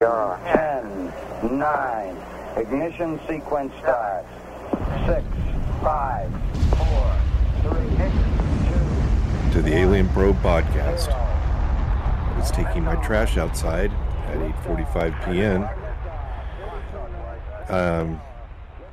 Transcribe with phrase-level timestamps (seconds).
[0.00, 1.12] Zero, ten,
[1.58, 2.16] nine.
[2.56, 4.28] Ignition sequence starts.
[5.04, 5.24] Six,
[5.82, 6.30] five,
[6.76, 7.16] four,
[7.62, 9.52] three, two.
[9.54, 11.08] to the Alien Probe podcast.
[11.08, 13.90] I was taking my trash outside
[14.28, 15.68] at 8:45 p.m.
[17.68, 18.20] Um,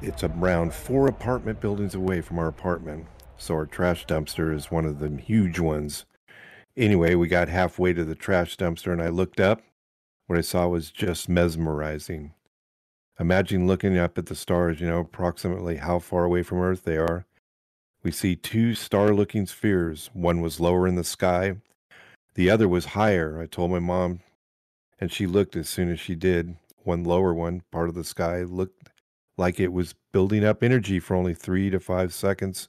[0.02, 3.06] it's around four apartment buildings away from our apartment,
[3.38, 6.08] so our trash dumpster is one of the huge ones.
[6.76, 9.62] Anyway, we got halfway to the trash dumpster, and I looked up.
[10.28, 12.34] What I saw was just mesmerizing.
[13.20, 16.98] Imagine looking up at the stars, you know, approximately how far away from Earth they
[16.98, 17.26] are.
[18.04, 20.10] We see two star looking spheres.
[20.14, 21.58] One was lower in the sky,
[22.36, 23.42] the other was higher.
[23.42, 24.20] I told my mom,
[25.00, 26.58] and she looked as soon as she did.
[26.84, 28.90] One lower one, part of the sky, looked
[29.38, 32.68] like it was building up energy for only three to five seconds.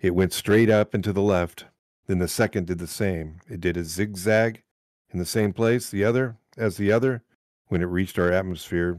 [0.00, 1.66] It went straight up and to the left.
[2.06, 3.40] Then the second did the same.
[3.48, 4.62] It did a zigzag
[5.10, 7.22] in the same place, the other as the other.
[7.68, 8.98] When it reached our atmosphere,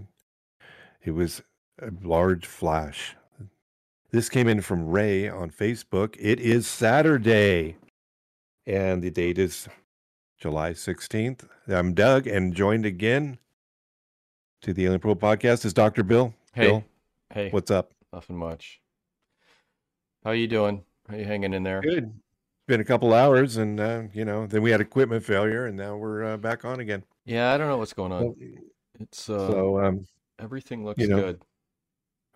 [1.04, 1.42] it was
[1.82, 3.16] a large flash.
[4.12, 6.16] This came in from Ray on Facebook.
[6.20, 7.78] It is Saturday,
[8.66, 9.68] and the date is
[10.40, 11.48] July 16th.
[11.68, 13.40] I'm Doug, and joined again
[14.62, 16.04] to the Alien Pro podcast is Dr.
[16.04, 16.34] Bill.
[16.54, 16.84] Hey, Bill,
[17.34, 17.92] hey, what's up?
[18.12, 18.82] nothing much.
[20.24, 20.84] How are you doing?
[21.08, 21.82] How you hanging in there?
[21.82, 22.06] Good.
[22.06, 25.78] It's been a couple hours, and uh, you know, then we had equipment failure, and
[25.78, 27.04] now we're uh, back on again.
[27.30, 28.34] Yeah, I don't know what's going on.
[29.00, 30.08] It's uh, so, um,
[30.40, 31.42] everything looks you know, good.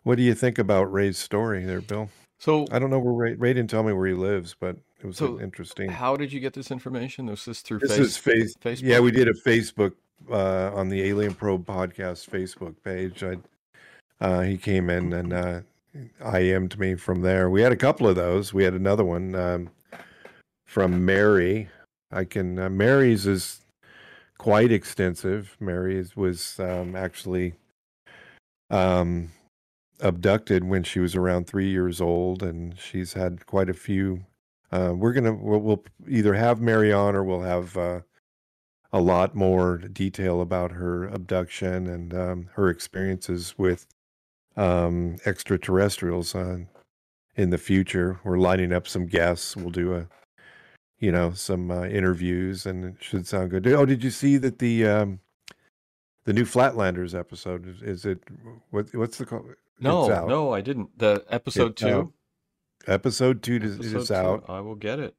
[0.03, 2.09] what do you think about Ray's story there, Bill?
[2.39, 5.07] So, I don't know where Ray, Ray didn't tell me where he lives, but it
[5.07, 5.89] was So, interesting.
[5.89, 7.25] how did you get this information?
[7.25, 8.55] Was this through This face, is face.
[8.57, 8.83] Facebook?
[8.83, 9.93] Yeah, we did a Facebook
[10.29, 13.23] uh, on the Alien Probe podcast Facebook page.
[13.23, 13.37] I,
[14.21, 15.61] uh, he came in and uh,
[16.23, 17.49] IM'd me from there.
[17.49, 18.53] We had a couple of those.
[18.53, 19.71] We had another one um,
[20.67, 21.69] from Mary.
[22.11, 22.59] I can.
[22.59, 23.62] Uh, Mary's is
[24.43, 25.55] quite extensive.
[25.61, 27.53] Mary was um, actually
[28.69, 29.31] um,
[30.01, 34.25] abducted when she was around three years old, and she's had quite a few.
[34.69, 38.01] Uh, we're gonna we'll, we'll either have Mary on or we'll have uh,
[38.91, 43.87] a lot more detail about her abduction and um, her experiences with
[44.57, 46.57] um, extraterrestrials uh,
[47.37, 48.19] in the future.
[48.25, 49.55] We're lining up some guests.
[49.55, 50.07] We'll do a
[51.03, 53.67] you know some uh, interviews, and it should sound good.
[53.67, 55.19] Oh, did you see that the um,
[56.25, 58.19] the new Flatlanders episode is, is it
[58.71, 59.43] what what's the call?
[59.79, 60.97] No, no, I didn't.
[60.97, 61.87] The episode It's two.
[61.89, 62.11] out.
[62.87, 64.13] Episode two is, Episode is two.
[64.13, 65.15] out, I will get it.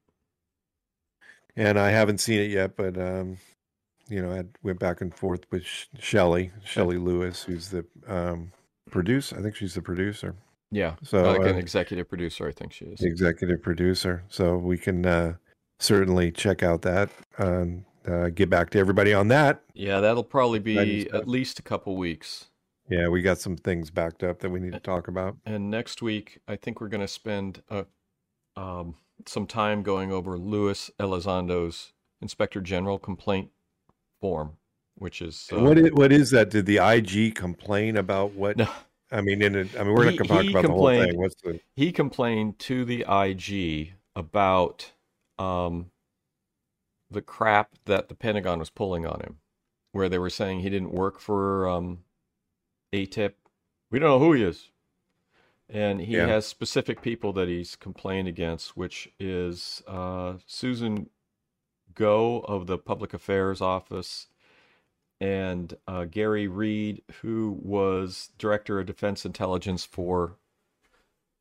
[1.57, 3.37] and I haven't seen it yet, but um,
[4.09, 8.53] you know, I went back and forth with Sh- Shelley, Shelley Lewis, who's the um,
[8.91, 9.37] producer.
[9.39, 10.35] I think she's the producer,
[10.71, 13.03] Yeah, so like an uh, executive producer, I think she is.
[13.03, 14.25] executive producer.
[14.29, 15.35] So we can uh,
[15.79, 19.63] certainly check out that and uh, get back to everybody on that.
[19.75, 22.47] Yeah, that'll probably be at least a couple weeks.
[22.89, 25.37] Yeah, we got some things backed up that we need to talk about.
[25.47, 27.85] And next week, I think we're going to spend uh,
[28.57, 28.97] um,
[29.27, 33.51] some time going over Luis Elizondo's Inspector General complaint
[34.21, 34.59] form,
[34.97, 36.51] which is uh, what is, what is that?
[36.51, 38.59] Did the IG complain about what?
[38.59, 38.69] no,
[39.11, 41.17] I mean, in a, I mean, we're not going to talk about the whole thing.
[41.17, 41.61] What's the?
[41.77, 44.93] he complained to the IG about
[45.39, 45.91] um,
[47.11, 49.39] the crap that the Pentagon was pulling on him,
[49.93, 52.01] where they were saying he didn't work for um,
[52.95, 53.35] AATIP.
[53.91, 54.71] We don't know who he is.
[55.69, 56.27] And he Yeah.
[56.27, 61.11] has specific people that he's complained against, which is uh, Susan
[61.95, 64.29] Gough of the Public Affairs Office
[65.21, 70.39] and uh, Garry Reid, who was Director of Defense Intelligence for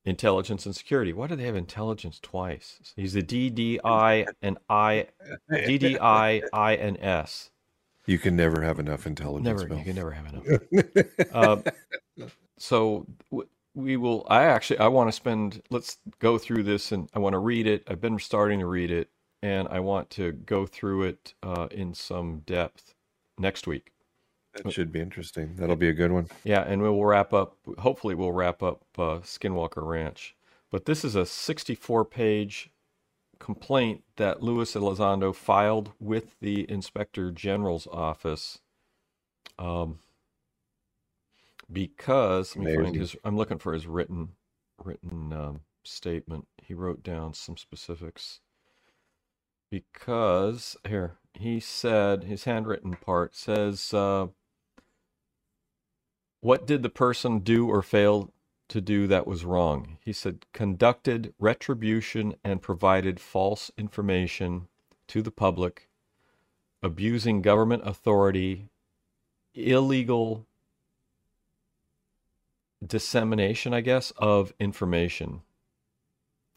[0.05, 1.13] Intelligence and Security.
[1.13, 2.93] Why do they have intelligence twice?
[2.95, 5.07] He's the DDI and I,
[5.51, 7.51] DDI, I, and S.
[8.05, 9.45] You can never have enough intelligence.
[9.45, 9.77] Never, Bill.
[9.77, 11.05] you can never have enough.
[11.33, 11.63] Um,
[12.57, 13.07] so
[13.73, 14.25] we will.
[14.29, 15.61] I actually, I want to spend.
[15.69, 17.83] Let's go through this, and I want to read it.
[17.87, 19.09] I've been starting to read it,
[19.41, 22.93] and I want to go through it uh, in some depth
[23.37, 23.92] next week.
[24.55, 25.55] That should be interesting.
[25.55, 26.27] That'll be a good one.
[26.43, 27.57] Yeah, and we will wrap up.
[27.79, 30.35] Hopefully, we'll wrap up uh, Skinwalker Ranch.
[30.69, 32.71] But this is a 64-page
[33.39, 38.59] complaint that Luis Elizondo filed with the Inspector General's office.
[39.59, 39.99] Um,
[41.71, 43.15] because let me find his.
[43.23, 44.29] I'm looking for his written
[44.83, 46.47] written um, statement.
[46.61, 48.39] He wrote down some specifics.
[49.69, 53.93] Because here he said his handwritten part says.
[53.93, 54.27] Uh,
[56.43, 58.33] what did the person do or fail
[58.67, 59.97] to do that was wrong?
[60.01, 64.67] He said, conducted retribution and provided false information
[65.07, 65.87] to the public,
[66.81, 68.67] abusing government authority
[69.55, 70.45] illegal
[72.85, 75.43] dissemination, I guess, of information.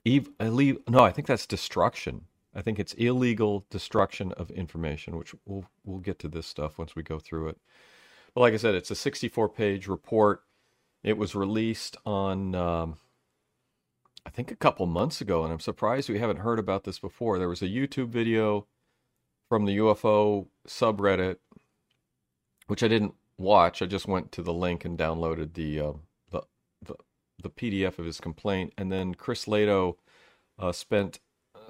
[0.04, 2.24] Eve, no, I think that's destruction.
[2.52, 6.96] I think it's illegal destruction of information, which we'll we'll get to this stuff once
[6.96, 7.58] we go through it.
[8.36, 10.42] Like I said, it's a 64 page report.
[11.02, 12.98] It was released on, um,
[14.26, 17.38] I think, a couple months ago, and I'm surprised we haven't heard about this before.
[17.38, 18.66] There was a YouTube video
[19.48, 21.36] from the UFO subreddit,
[22.66, 23.80] which I didn't watch.
[23.80, 25.92] I just went to the link and downloaded the uh,
[26.30, 26.42] the,
[26.82, 26.94] the
[27.42, 29.96] the PDF of his complaint, and then Chris Lehto
[30.58, 31.20] uh, spent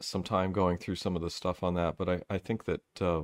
[0.00, 2.80] some time going through some of the stuff on that, but I, I think that
[3.00, 3.22] uh,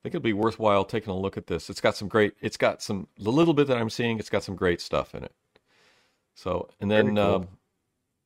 [0.00, 1.68] I think it'll be worthwhile taking a look at this.
[1.68, 2.32] It's got some great.
[2.40, 4.18] It's got some the little bit that I'm seeing.
[4.18, 5.34] It's got some great stuff in it.
[6.34, 7.24] So and then cool.
[7.24, 7.48] um,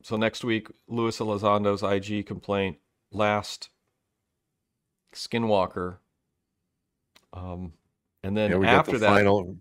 [0.02, 2.78] so next week, Luis Elizondo's IG complaint.
[3.10, 3.70] Last
[5.14, 5.96] Skinwalker.
[7.32, 7.72] Um,
[8.22, 9.56] and then yeah, after the that, final,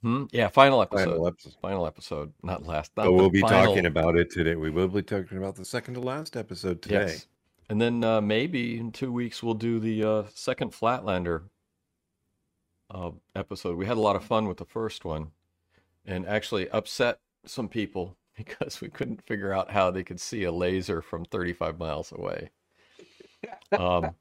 [0.00, 0.24] hmm?
[0.32, 2.92] yeah, final episode, final episode, final episode, not last.
[2.96, 3.66] Not so we'll be final.
[3.66, 4.54] talking about it today.
[4.54, 7.06] We will be talking about the second to last episode today.
[7.06, 7.26] Yes.
[7.70, 11.44] And then uh, maybe in two weeks we'll do the uh, second Flatlander
[12.90, 13.76] uh, episode.
[13.76, 15.30] We had a lot of fun with the first one,
[16.04, 20.50] and actually upset some people because we couldn't figure out how they could see a
[20.50, 22.50] laser from 35 miles away.
[23.72, 24.16] Um,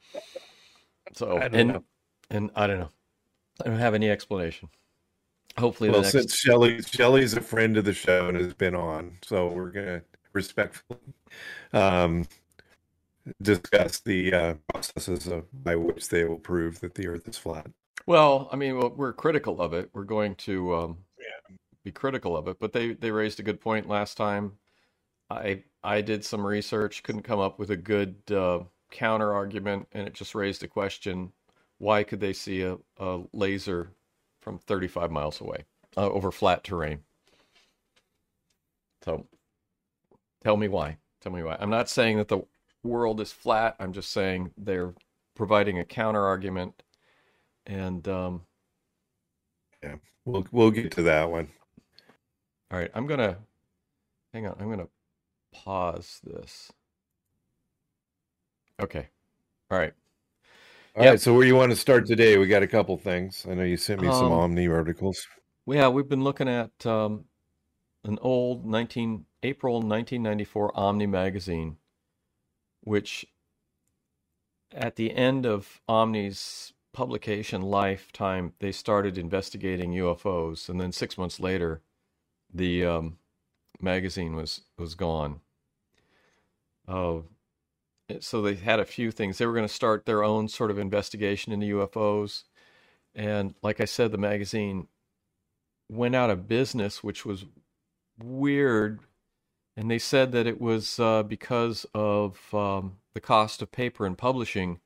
[1.13, 1.83] so and know.
[2.29, 2.91] and I don't know.
[3.65, 4.69] I don't have any explanation.
[5.57, 6.11] Hopefully, well, next...
[6.11, 10.03] since Shelly Shelly's a friend of the show and has been on, so we're gonna
[10.33, 10.99] respectfully
[11.73, 12.25] um,
[13.41, 17.67] discuss the uh, processes of, by which they will prove that the Earth is flat.
[18.05, 19.89] Well, I mean, we're critical of it.
[19.93, 21.55] We're going to um, yeah.
[21.83, 24.53] be critical of it, but they they raised a good point last time.
[25.29, 28.61] I I did some research, couldn't come up with a good uh,
[28.91, 31.31] counter argument, and it just raised a question:
[31.77, 33.91] Why could they see a, a laser
[34.41, 35.65] from 35 miles away
[35.97, 36.99] uh, over flat terrain?
[39.03, 39.27] So,
[40.43, 40.97] tell me why.
[41.21, 41.57] Tell me why.
[41.59, 42.41] I'm not saying that the
[42.83, 43.75] world is flat.
[43.79, 44.93] I'm just saying they're
[45.35, 46.81] providing a counter argument,
[47.65, 48.41] and um,
[49.83, 49.95] yeah,
[50.25, 51.49] we'll we'll get to that one.
[52.71, 53.37] All right, I'm gonna
[54.33, 54.55] hang on.
[54.59, 54.89] I'm gonna
[55.53, 56.71] pause this.
[58.81, 59.07] Okay.
[59.69, 59.93] All right.
[60.95, 61.11] All yep.
[61.13, 61.21] right.
[61.21, 62.37] So where you want to start today?
[62.37, 63.45] We got a couple things.
[63.49, 65.27] I know you sent me um, some Omni articles.
[65.67, 67.25] Yeah, we've been looking at um,
[68.03, 71.77] an old 19 April 1994 Omni magazine
[72.89, 73.23] which
[74.73, 81.39] at the end of Omni's publication lifetime, they started investigating UFOs, and then six months
[81.39, 81.81] later,
[82.51, 83.19] the um,
[83.79, 85.41] magazine was was gone.
[86.87, 87.25] Oh,
[88.21, 89.37] so they had a few things.
[89.37, 92.45] They were going to start their own sort of investigation into UFOs,
[93.13, 94.87] and like I said, the magazine
[95.91, 97.45] went out of business, which was
[98.17, 98.99] weird
[99.79, 104.17] and they said that it was uh, because of um, the cost of paper and
[104.17, 104.81] publishing,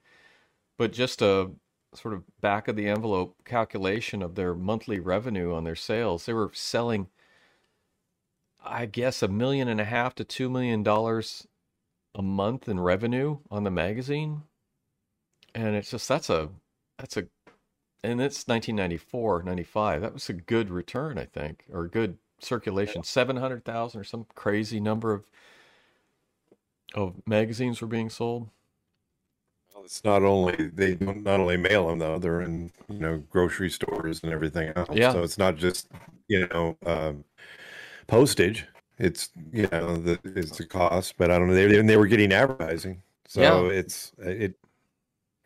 [0.77, 1.49] but just a
[1.95, 6.27] sort of back of the envelope calculation of their monthly revenue on their sales.
[6.27, 7.07] They were selling,
[8.63, 11.47] I guess, a million and a half to two million dollars
[12.13, 14.43] a month in revenue on the magazine,
[15.55, 16.49] and it's just that's a
[16.99, 17.25] that's a
[18.03, 23.03] and it's 1994 95 that was a good return i think or a good circulation.
[23.03, 25.25] Seven hundred thousand or some crazy number of
[26.93, 28.49] of magazines were being sold.
[29.73, 33.69] Well, it's not only they not only mail them though; they're in you know grocery
[33.69, 34.89] stores and everything else.
[34.93, 35.11] Yeah.
[35.11, 35.87] So it's not just
[36.27, 37.23] you know um,
[38.07, 38.67] postage.
[38.99, 41.55] It's you know the it's a cost, but I don't know.
[41.55, 43.77] They they were getting advertising, so yeah.
[43.77, 44.55] it's it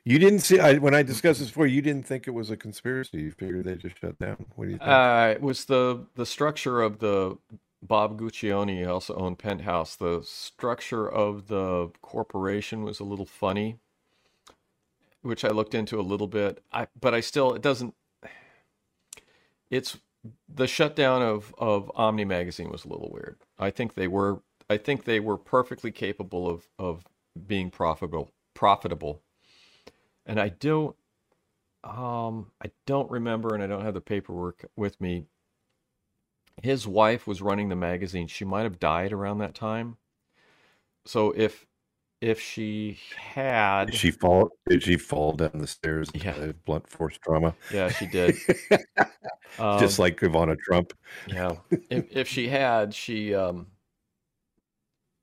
[0.08, 1.68] you didn't see I, when I discussed this before.
[1.68, 3.18] You didn't think it was a conspiracy.
[3.24, 4.46] You figured they just shut down.
[4.56, 4.90] What do you think?
[4.90, 7.38] Uh, it was the the structure of the
[7.82, 9.98] Bob Guccione also owned Penthouse.
[9.98, 13.80] The structure of the corporation was a little funny,
[15.24, 16.64] which I looked into a little bit.
[16.72, 17.94] I but I still it doesn't.
[19.70, 19.98] It's
[20.48, 23.40] the shutdown of of Omni magazine was a little weird.
[23.60, 27.04] I think they were I think they were perfectly capable of of
[27.46, 29.22] being profitable profitable
[30.28, 30.96] and I don't
[31.84, 35.26] um I don't remember and I don't have the paperwork with me.
[36.62, 38.28] His wife was running the magazine.
[38.28, 39.98] She might have died around that time.
[41.06, 41.66] So if
[42.20, 46.52] if she had did she fall did she fall down the stairs yeah.
[46.66, 48.36] blunt force trauma yeah she did
[49.60, 50.94] um, just like ivana trump
[51.28, 51.52] yeah
[51.92, 53.68] if, if she had she um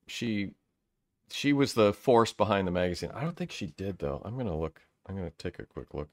[0.06, 0.52] she
[1.30, 4.56] she was the force behind the magazine i don't think she did though i'm gonna
[4.56, 6.08] look I'm going to take a quick look.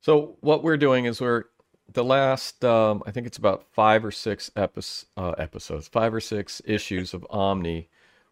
[0.00, 1.44] So what we're doing is we're
[1.92, 4.80] the last, um, I think it's about five or six epi-
[5.16, 7.88] uh, episodes, five or six issues of Omni.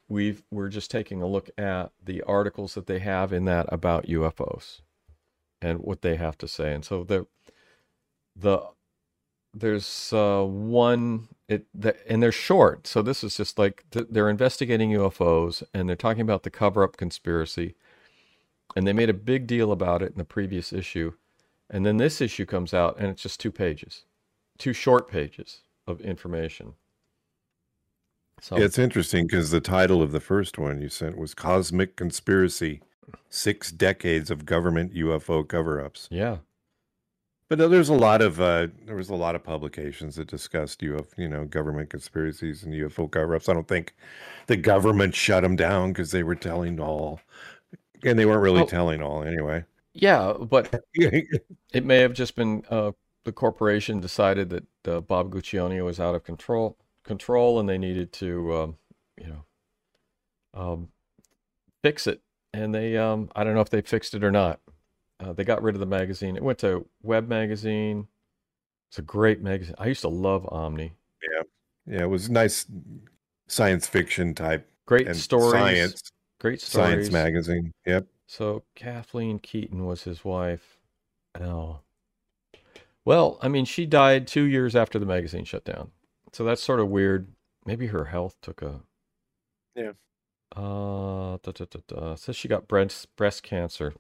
[0.09, 4.07] We've we're just taking a look at the articles that they have in that about
[4.07, 4.83] UFOs
[5.61, 6.73] and what they have to say.
[6.73, 7.27] And so the
[8.37, 8.61] the
[9.53, 12.87] there's uh, one it the, and they're short.
[12.87, 16.85] So this is just like th- they're investigating UFOs and they're talking about the cover
[16.85, 17.75] up conspiracy.
[18.77, 21.15] And they made a big deal about it in the previous issue.
[21.71, 24.05] And then this issue comes out and it's just two pages,
[24.59, 26.75] two short pages of information.
[28.41, 31.97] So yeah, it's interesting because the title of the first one you sent was Cosmic
[31.97, 32.83] Conspiracy
[33.31, 36.07] Six Decades of Government UFO Cover Ups.
[36.11, 36.39] Yeah.
[37.49, 41.17] But there's a lot of uh, there was a lot of publications that discussed UFO,
[41.17, 43.49] you know, government conspiracies and UFO cover-ups.
[43.49, 43.95] I don't think
[44.49, 47.21] the government shut them down because they were telling all,
[48.05, 49.65] and they weren't really telling all anyway.
[49.93, 52.93] Yeah, but it may have just been uh,
[53.25, 58.13] the corporation decided that uh, Bob Guccione was out of control, control, and they needed
[58.15, 58.77] to, um,
[59.21, 59.45] you know,
[60.55, 60.89] um,
[61.83, 62.23] fix it.
[62.55, 64.61] And they, um, I don't know if they fixed it or not.
[65.19, 66.37] Uh, they got rid of the magazine.
[66.37, 68.07] It went to Web Magazine.
[68.89, 69.75] It's a great magazine.
[69.79, 70.93] I used to love Omni.
[71.23, 71.43] Yeah,
[71.95, 72.67] yeah, it was nice
[73.49, 74.71] science fiction type.
[74.87, 75.53] Great stories.
[75.53, 76.13] Science.
[76.41, 76.89] Great stories.
[76.89, 77.73] Science magazine.
[77.87, 78.07] Yep.
[78.27, 80.79] So Kathleen Keaton was his wife.
[81.41, 81.81] Oh.
[83.05, 85.93] Well, I mean, she died two years after the magazine shut down.
[86.33, 87.29] So that's sort of weird.
[87.65, 88.81] Maybe her health took a.
[89.75, 89.93] Yeah.
[90.55, 92.15] Uh, da, da, da, da.
[92.17, 93.95] says she got breast breast cancer.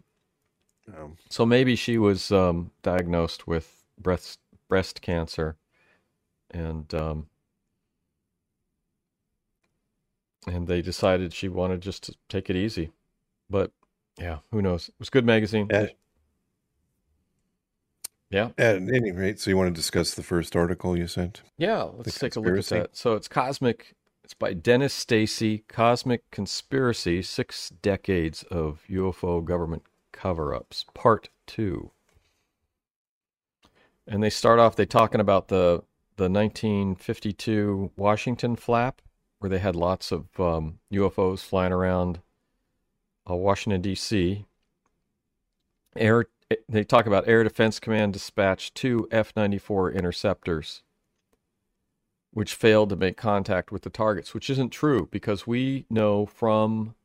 [0.89, 4.39] Um, so maybe she was um, diagnosed with breast
[4.69, 5.57] breast cancer,
[6.51, 7.27] and um,
[10.47, 12.91] and they decided she wanted just to take it easy.
[13.51, 13.73] But
[14.19, 14.89] yeah, who knows?
[14.89, 15.69] It was good magazine.
[15.71, 15.97] At,
[18.31, 18.51] yeah.
[18.59, 21.43] At any rate, so you want to discuss the first article you sent?
[21.59, 22.97] Yeah, let's take a look at that.
[22.97, 23.95] So it's Cosmic.
[24.25, 25.65] It's by Dennis Stacy.
[25.69, 31.93] Cosmic Conspiracy: Six Decades of UFO Government Cover-ups, Part Two.
[34.09, 34.75] And they start off.
[34.77, 35.83] They talking about the
[36.17, 39.03] the 1952 Washington flap,
[39.47, 42.19] where they had lots of um, UFOs flying around
[43.31, 44.45] uh, Washington, D.C.
[45.95, 46.27] Air,
[46.69, 50.83] they talk about Air Defense Command dispatched two F 94 interceptors,
[52.33, 56.97] which failed to make contact with the targets, which isn't true because we know from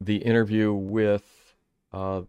[0.00, 1.54] the interview with
[1.92, 2.22] uh,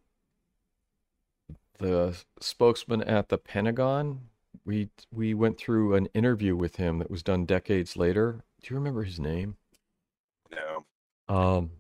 [1.78, 4.20] the spokesman at the Pentagon.
[4.66, 8.44] We we went through an interview with him that was done decades later.
[8.68, 9.56] Do you remember his name?
[10.52, 10.84] No.
[11.34, 11.72] Um,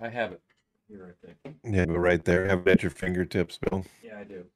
[0.00, 0.40] I have it
[0.88, 1.58] here, I think.
[1.62, 2.48] Yeah, but right there.
[2.48, 3.84] Have it at your fingertips, Bill.
[4.02, 4.46] Yeah, I do.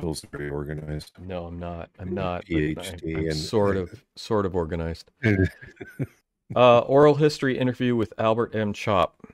[0.00, 1.12] Bill's very organized.
[1.20, 1.90] No, I'm not.
[2.00, 2.44] I'm not.
[2.44, 5.12] PhD I'm, I'm and sort of sort of organized.
[6.56, 8.72] uh, oral history interview with Albert M.
[8.72, 9.24] Chop.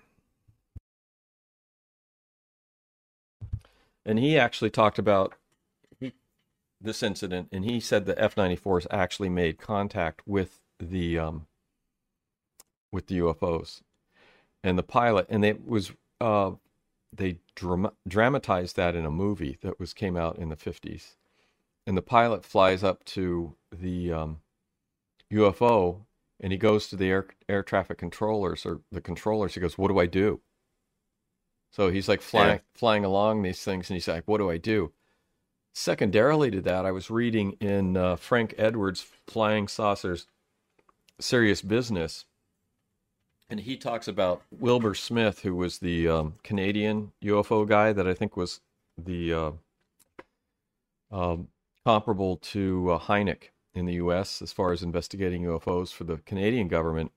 [4.04, 5.36] And he actually talked about
[6.78, 11.46] this incident, and he said the F-94s actually made contact with the um,
[12.92, 13.82] with the UFOs
[14.62, 16.52] and the pilot, and it was uh,
[17.12, 21.16] they dram- dramatized that in a movie that was came out in the fifties,
[21.86, 24.40] and the pilot flies up to the um,
[25.32, 26.06] UFO
[26.40, 29.54] and he goes to the air air traffic controllers or the controllers.
[29.54, 30.40] He goes, "What do I do?"
[31.70, 32.60] So he's like flying yeah.
[32.74, 34.92] flying along these things, and he's like, "What do I do?"
[35.74, 40.26] Secondarily to that, I was reading in uh, Frank Edwards' Flying Saucers
[41.20, 42.26] Serious Business
[43.48, 48.14] and he talks about Wilbert Smith, who was the um, Canadian UFO guy that I
[48.14, 48.60] think was
[48.98, 49.50] the uh,
[51.12, 51.48] um,
[51.84, 54.42] comparable to uh, Hynek in the U.S.
[54.42, 57.12] as far as investigating UFOs for the Canadian government.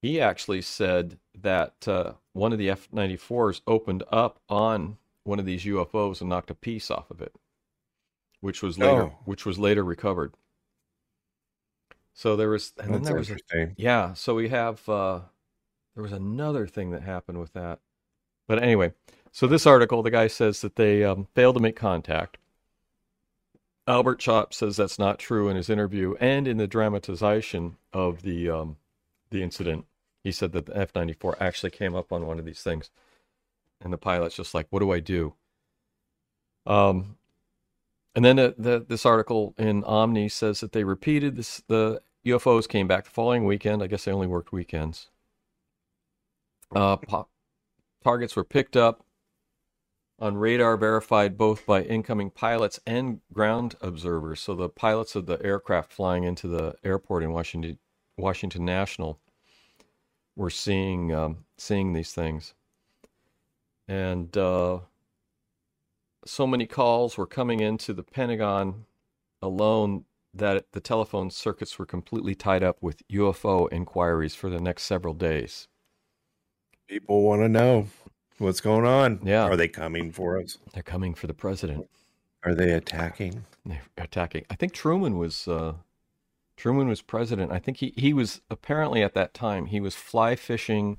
[0.00, 5.64] He actually said that uh, one of the F-94s opened up on one of these
[5.64, 7.34] UFOs and knocked a piece off of it,
[8.40, 9.18] which was later oh.
[9.24, 10.32] which was later recovered.
[12.16, 14.14] So there was, and That's then there was, a, yeah.
[14.14, 15.20] So we have, uh,
[15.94, 17.78] there was another thing that happened with that.
[18.48, 18.94] But anyway,
[19.32, 22.38] so this article, the guy says that they um, failed to make contact.
[23.86, 28.50] Albert Chop says that's not true in his interview and in the dramatization of the
[28.50, 28.78] um,
[29.30, 29.84] the incident.
[30.24, 32.90] He said that the F ninety four actually came up on one of these things,
[33.80, 35.34] and the pilot's just like, "What do I do?"
[36.66, 37.16] Um,
[38.16, 41.62] and then the, the, this article in Omni says that they repeated this.
[41.68, 43.82] The UFOs came back the following weekend.
[43.82, 45.08] I guess they only worked weekends.
[46.74, 46.96] Uh,
[48.02, 49.04] targets were picked up
[50.18, 54.40] on radar verified both by incoming pilots and ground observers.
[54.40, 57.78] So the pilots of the aircraft flying into the airport in Washington,
[58.16, 59.20] Washington National,
[60.34, 62.54] were seeing um, seeing these things,
[63.88, 64.80] and uh,
[66.26, 68.84] so many calls were coming into the Pentagon
[69.40, 70.04] alone
[70.38, 75.14] that the telephone circuits were completely tied up with UFO inquiries for the next several
[75.14, 75.68] days.
[76.88, 77.88] People want to know
[78.38, 79.20] what's going on.
[79.22, 79.44] Yeah.
[79.44, 80.58] Are they coming for us?
[80.72, 81.88] They're coming for the president.
[82.44, 83.44] Are they attacking?
[83.64, 84.44] They're attacking.
[84.48, 85.74] I think Truman was uh,
[86.56, 87.52] Truman was president.
[87.52, 90.98] I think he, he was apparently at that time he was fly fishing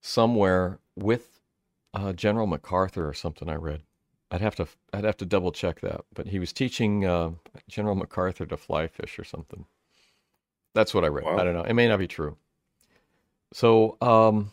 [0.00, 1.40] somewhere with
[1.94, 3.48] uh, General MacArthur or something.
[3.48, 3.82] I read.
[4.30, 7.30] I'd have to I'd have to double check that, but he was teaching uh,
[7.68, 9.64] General MacArthur to fly fish or something.
[10.74, 11.24] That's what I read.
[11.24, 11.38] Wow.
[11.38, 11.62] I don't know.
[11.62, 12.36] It may not be true.
[13.52, 14.52] So um,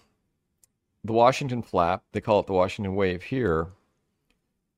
[1.04, 3.68] the Washington flap, they call it the Washington wave here.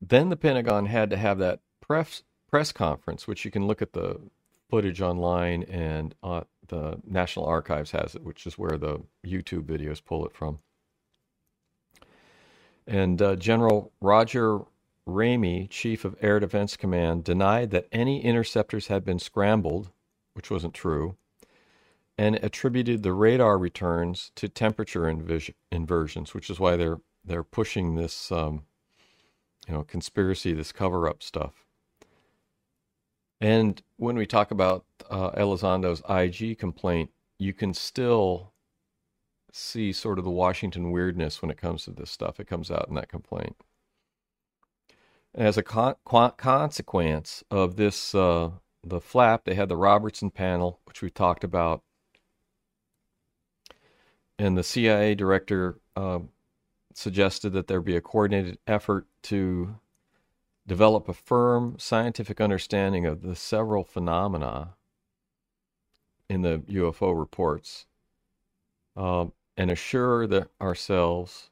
[0.01, 3.93] Then the Pentagon had to have that press press conference, which you can look at
[3.93, 4.19] the
[4.69, 10.03] footage online, and uh, the National Archives has it, which is where the YouTube videos
[10.03, 10.59] pull it from.
[12.85, 14.61] And uh, General Roger
[15.07, 19.89] Ramey, Chief of Air Defense Command, denied that any interceptors had been scrambled,
[20.33, 21.15] which wasn't true,
[22.17, 25.07] and attributed the radar returns to temperature
[25.71, 28.63] inversions, which is why they're they're pushing this, um,
[29.67, 31.65] you know, conspiracy, this cover-up stuff.
[33.41, 38.53] And when we talk about uh, Elizondo's IG complaint, you can still
[39.51, 42.39] see sort of the Washington weirdness when it comes to this stuff.
[42.39, 43.57] It comes out in that complaint.
[45.35, 48.51] As a con- con- consequence of this, uh,
[48.83, 51.83] the flap, they had the Robertson panel, which we talked about,
[54.39, 56.19] and the CIA director uh,
[56.93, 59.75] suggested that there be a coordinated effort to
[60.65, 64.75] develop a firm scientific understanding of the several phenomena
[66.29, 67.85] in the UFO reports
[68.95, 69.25] uh,
[69.55, 71.49] and assure the, ourselves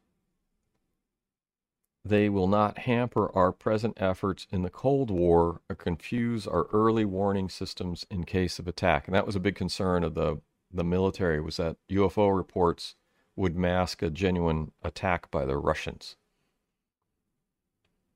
[2.06, 7.04] they will not hamper our present efforts in the Cold War or confuse our early
[7.04, 9.08] warning systems in case of attack.
[9.08, 10.40] And that was a big concern of the,
[10.72, 12.94] the military was that UFO reports
[13.36, 16.16] would mask a genuine attack by the Russians.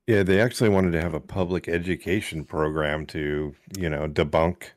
[0.05, 4.71] Yeah, they actually wanted to have a public education program to, you know, debunk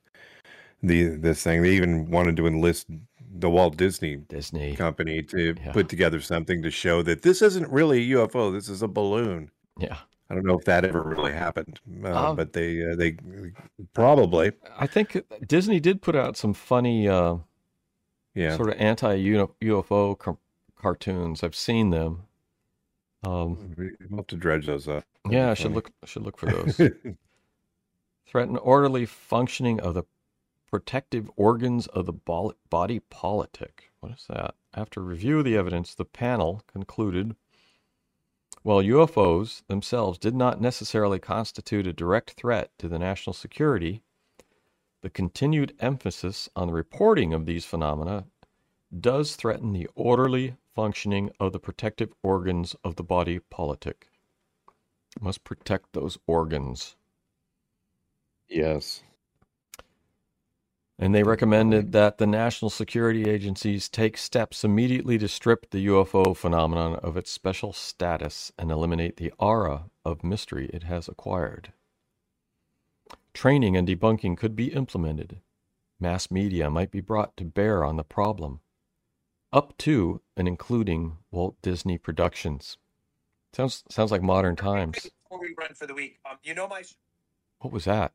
[0.83, 1.63] the this thing.
[1.63, 2.89] They even wanted to enlist
[3.35, 4.77] the Walt Disney Disney.
[4.77, 5.73] company to Yeah.
[5.73, 8.53] put together something to show that this isn't really a UFO.
[8.53, 9.51] This is a balloon.
[9.79, 9.97] Yeah.
[10.29, 13.17] I don't know if that ever really happened, uh, Um, but they uh, they
[13.93, 17.37] probably I think Disney did put out some funny uh,
[18.35, 18.57] yeah.
[18.57, 20.39] sort of anti UFO car-
[20.77, 21.43] cartoons.
[21.43, 22.23] I've seen them.
[23.25, 25.05] Um, We'll have to dredge those up.
[25.25, 26.81] That'd yeah, I should look should look for those.
[28.27, 30.05] Threaten orderly functioning of the
[30.73, 32.13] protective organs of the
[32.71, 33.93] body politic.
[34.01, 34.55] What is that?
[34.75, 37.37] After review of the evidence, the panel concluded
[38.63, 44.03] while UFOs themselves did not necessarily constitute a direct threat to the national security,
[45.03, 48.27] the continued emphasis on the reporting of these phenomena
[48.99, 54.09] does threaten the orderly functioning of the protective organs of the body politic.
[55.21, 56.97] Must protect those organs.
[58.49, 59.03] yes.
[61.03, 66.37] And they recommended that the national security agencies take steps immediately to strip the UFO
[66.37, 71.73] phenomenon of its special status and eliminate the aura of mystery it has acquired.
[73.35, 75.41] Training and debunking could be implemented.
[75.99, 78.61] Mass media might be brought to bear on the problem,
[79.53, 82.79] up to and including Walt Disney Productions.
[83.53, 85.11] Sounds sounds like modern times.
[85.25, 86.85] Before we run for the week, um, you know my
[87.59, 88.13] What was that?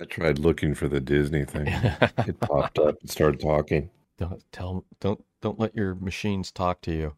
[0.00, 1.66] I tried looking for the Disney thing.
[2.26, 3.90] It popped up and started talking.
[4.18, 7.14] don't tell don't don't let your machines talk to you.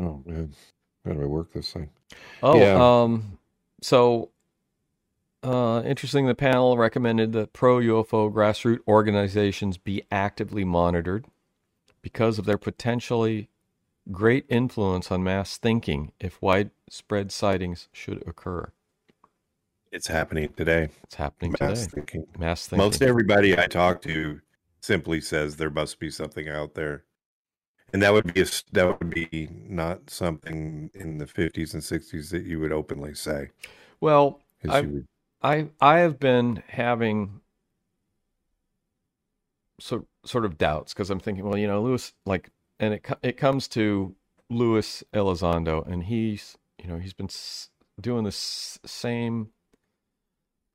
[0.00, 0.52] Oh man,
[1.04, 1.90] how do I work this thing?
[2.42, 3.02] Oh, Yeah.
[3.02, 3.38] um,
[3.82, 4.30] so
[5.42, 6.26] uh, interesting.
[6.26, 11.26] The panel recommended that pro UFO grassroots organizations be actively monitored
[12.02, 13.48] because of their potentially
[14.10, 18.72] great influence on mass thinking if widespread sightings should occur.
[19.92, 20.88] It's happening today.
[21.04, 21.90] It's happening Mass today.
[21.94, 22.26] thinking.
[22.38, 22.84] Mass thinking.
[22.84, 24.40] Most everybody I talk to
[24.80, 27.04] simply says there must be something out there,
[27.92, 32.30] and that would be a, that would be not something in the fifties and sixties
[32.30, 33.50] that you would openly say.
[34.00, 35.06] Well, I- would-
[35.42, 37.40] I I have been having
[39.80, 43.36] so sort of doubts because I'm thinking, well, you know, Lewis, like, and it it
[43.38, 44.14] comes to
[44.50, 47.28] Louis Elizondo, and he's you know, he's been
[48.00, 49.48] doing the same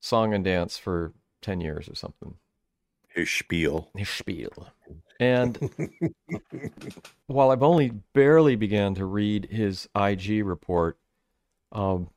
[0.05, 2.35] song and dance for 10 years or something.
[3.09, 3.89] His spiel.
[3.95, 4.67] His spiel.
[5.19, 5.57] And
[7.27, 10.97] while I've only barely began to read his IG report,
[11.71, 12.09] um,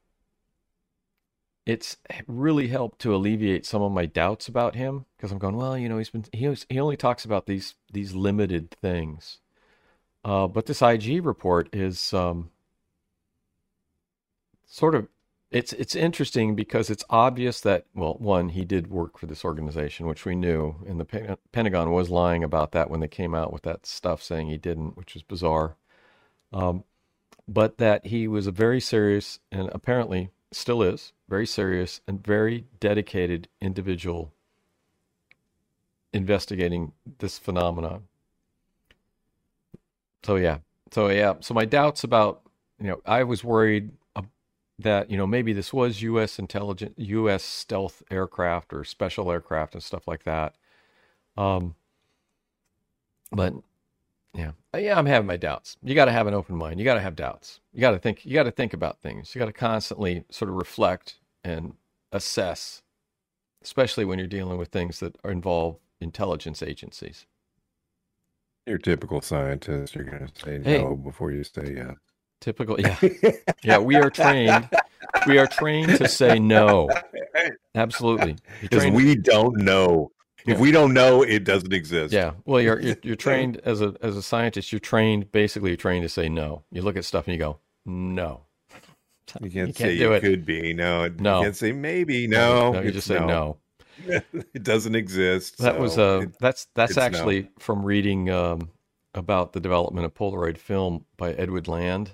[1.64, 1.96] it's
[2.26, 5.88] really helped to alleviate some of my doubts about him because I'm going, well, you
[5.88, 9.38] know, he's been he was, he only talks about these these limited things,
[10.24, 12.50] uh, but this IG report is um,
[14.66, 15.08] sort of
[15.50, 20.06] it's it's interesting because it's obvious that well, one he did work for this organization,
[20.06, 23.62] which we knew, and the Pentagon was lying about that when they came out with
[23.62, 25.76] that stuff saying he didn't, which was bizarre.
[26.52, 26.84] Um,
[27.46, 32.66] but that he was a very serious and apparently still is very serious and very
[32.80, 34.32] dedicated individual
[36.12, 38.04] investigating this phenomenon.
[40.24, 40.58] So yeah,
[40.90, 42.42] so yeah, so my doubts about
[42.78, 43.92] you know I was worried
[44.78, 46.38] that you know maybe this was U.S.
[46.38, 47.42] intelligent U.S.
[47.42, 50.54] stealth aircraft or special aircraft and stuff like that.
[51.36, 51.74] Um,
[53.32, 53.54] but
[54.34, 55.76] yeah, uh, yeah, I'm having my doubts.
[55.82, 56.78] You got to have an open mind.
[56.78, 57.60] You got to have doubts.
[57.72, 58.24] You got to think.
[58.24, 59.34] You got to think about things.
[59.34, 61.74] You got to constantly sort of reflect and
[62.12, 62.82] assess,
[63.62, 67.26] especially when you're dealing with things that involve intelligence agencies.
[68.66, 71.96] Your typical scientist, you're going to say hey, no before you say yes.
[72.40, 72.96] Typical, yeah,
[73.64, 73.78] yeah.
[73.78, 74.68] We are trained.
[75.26, 76.88] We are trained to say no.
[77.74, 80.12] Absolutely, because we don't know.
[80.46, 80.60] If yeah.
[80.60, 82.12] we don't know, it doesn't exist.
[82.12, 82.32] Yeah.
[82.44, 84.72] Well, you're, you're you're trained as a as a scientist.
[84.72, 85.70] You're trained basically.
[85.70, 86.62] You're trained to say no.
[86.70, 88.42] You look at stuff and you go no.
[88.70, 88.80] You
[89.26, 90.20] can't, you can't say do it.
[90.20, 91.08] could be no.
[91.18, 91.38] No.
[91.38, 92.72] You can't say maybe no.
[92.72, 93.26] no you just say no.
[93.26, 93.58] no.
[94.54, 95.58] it doesn't exist.
[95.58, 97.48] That so was uh it, that's that's actually no.
[97.58, 98.70] from reading um,
[99.14, 102.12] about the development of Polaroid film by Edward Land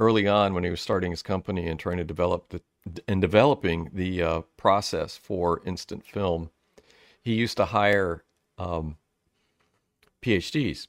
[0.00, 2.60] early on when he was starting his company and trying to develop the
[3.06, 6.50] and developing the uh, process for instant film,
[7.22, 8.24] he used to hire
[8.58, 8.96] um,
[10.22, 10.88] PhDs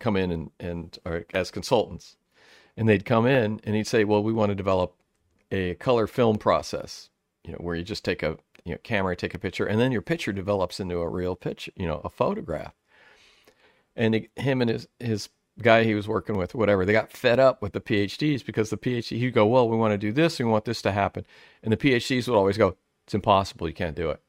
[0.00, 2.16] come in and and or as consultants,
[2.76, 4.96] and they'd come in and he'd say, "Well, we want to develop
[5.52, 7.08] a color film process,
[7.44, 9.92] you know, where you just take a you know camera, take a picture, and then
[9.92, 12.74] your picture develops into a real picture, you know, a photograph."
[13.94, 15.28] And him and his his
[15.60, 18.76] guy he was working with, whatever, they got fed up with the PhDs because the
[18.76, 21.26] PhD, he'd go, well, we want to do this, we want this to happen.
[21.62, 24.20] And the PhDs would always go, it's impossible, you can't do it.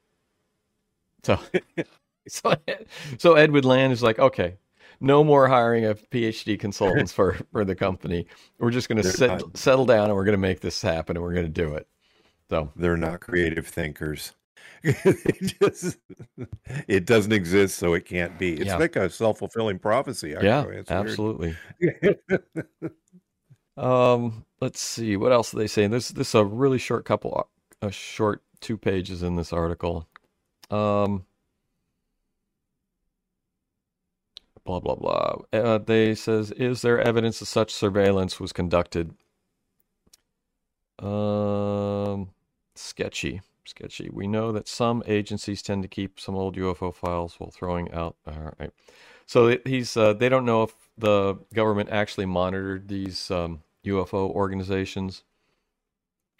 [1.23, 1.39] So,
[2.27, 2.55] so,
[3.17, 4.57] so Edwin Land is like, okay,
[4.99, 8.27] no more hiring of PhD consultants for, for the company.
[8.59, 11.23] We're just going to set, settle down and we're going to make this happen and
[11.23, 11.87] we're going to do it.
[12.49, 14.33] So they're not creative thinkers.
[14.83, 15.97] it just
[16.89, 18.53] it doesn't exist, so it can't be.
[18.53, 18.75] It's yeah.
[18.75, 20.33] like a self fulfilling prophecy.
[20.33, 20.75] Actually.
[20.75, 21.55] Yeah, absolutely.
[23.77, 25.91] um, let's see what else are they saying.
[25.91, 27.47] This this is a really short couple,
[27.81, 30.05] a short two pages in this article.
[30.69, 31.25] Um,
[34.65, 35.35] blah blah blah.
[35.53, 39.13] Uh, they says, is there evidence that such surveillance was conducted?
[40.99, 42.31] Um,
[42.75, 44.09] sketchy sketchy.
[44.11, 48.15] We know that some agencies tend to keep some old UFO files while throwing out.
[48.27, 48.71] All right.
[49.25, 55.23] So he's uh, they don't know if the government actually monitored these um, UFO organizations,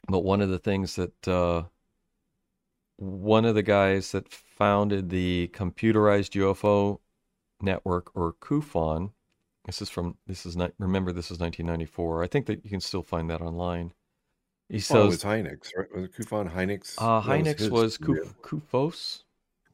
[0.08, 1.64] but one of the things that uh,
[2.98, 7.00] one of the guys that founded the computerized UFO
[7.62, 9.12] network or CUFON.
[9.66, 12.24] This is from this is not remember this is 1994.
[12.24, 13.94] I think that you can still find that online.
[14.70, 15.96] He says well, it was Hynek's, right?
[15.96, 16.96] Was it CUFON Hynek's?
[16.98, 19.24] Uh, Hynek's was, was Kuf, CUFOS.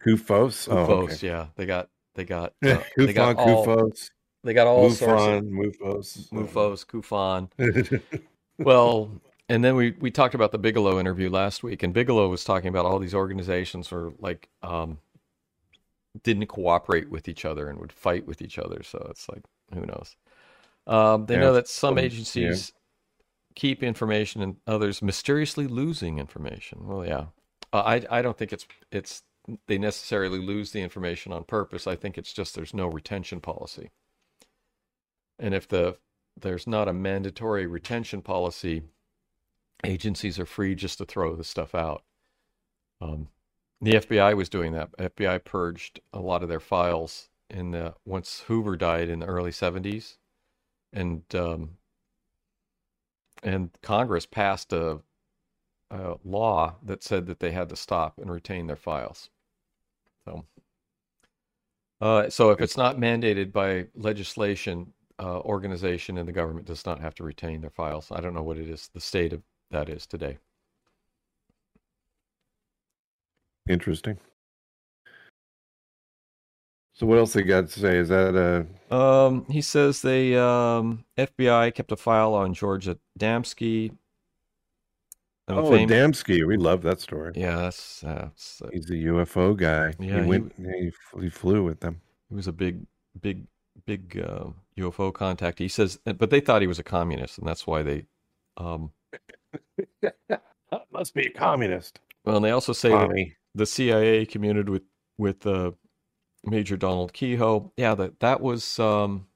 [0.03, 0.67] CUFOS.
[0.71, 1.27] Oh, Okay.
[1.27, 4.11] Yeah, they got they got uh, CUFON, they got all, CUFOS.
[4.43, 8.01] They got all MUFON, Mufos, Mufos, CUFON.
[8.57, 9.11] well,
[9.49, 12.69] and then we we talked about the Bigelow interview last week, and Bigelow was talking
[12.69, 14.99] about all these organizations were like um,
[16.23, 18.81] didn't cooperate with each other and would fight with each other.
[18.83, 20.15] So it's like who knows.
[20.87, 22.71] Um, they yeah, know that some agencies
[23.59, 26.87] keep information and others mysteriously losing information.
[26.87, 27.25] Well, yeah,
[27.73, 29.23] uh, I I don't think it's it's
[29.67, 31.85] they necessarily lose the information on purpose.
[31.85, 33.91] I think it's just there's no retention policy,
[35.37, 35.97] and if the
[36.39, 38.83] there's not a mandatory retention policy,
[39.83, 42.03] agencies are free just to throw the stuff out.
[43.01, 43.27] Um,
[43.81, 44.95] the FBI was doing that.
[44.97, 49.51] FBI purged a lot of their files in the once Hoover died in the early
[49.51, 50.15] 70s,
[50.93, 51.78] and um,
[53.43, 54.99] and Congress passed a,
[55.91, 59.29] a, law that said that they had to stop and retain their files.
[60.25, 60.45] So,
[62.01, 66.99] uh, so if it's not mandated by legislation, uh, organization and the government does not
[66.99, 68.11] have to retain their files.
[68.11, 70.37] I don't know what it is, the state of that is today.
[73.67, 74.17] Interesting.
[76.99, 77.97] So what else they got to say?
[77.97, 78.35] Is that
[78.91, 83.95] uh Um, he says the um, FBI kept a file on George Adamski.
[85.47, 86.45] Oh, fam- Adamski.
[86.45, 87.31] We love that story.
[87.35, 89.93] Yeah, that's, that's uh, He's a UFO guy.
[89.97, 92.01] Yeah, he he- went he, he flew with them.
[92.27, 92.85] he was a big,
[93.19, 93.47] big,
[93.85, 95.57] big uh, UFO contact.
[95.57, 98.05] He says, but they thought he was a communist, and that's why they.
[98.57, 98.91] Um,
[100.91, 101.99] Must be a communist.
[102.25, 104.83] well, and they also say that the CIA communicated with
[105.17, 105.71] with uh,
[106.43, 107.71] Major Donald Keyhoe.
[107.77, 109.27] Yeah, that that was um,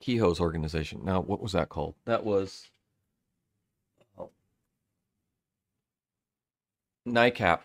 [0.00, 1.04] Keyhoe's organization.
[1.04, 1.94] Now, what was that called?
[2.04, 2.68] That was
[4.18, 4.30] oh,
[7.06, 7.60] NICAP,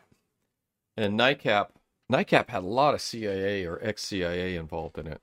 [0.97, 1.67] and NICAP
[2.11, 5.21] NICAP had a lot of CIA or ex CIA involved in it,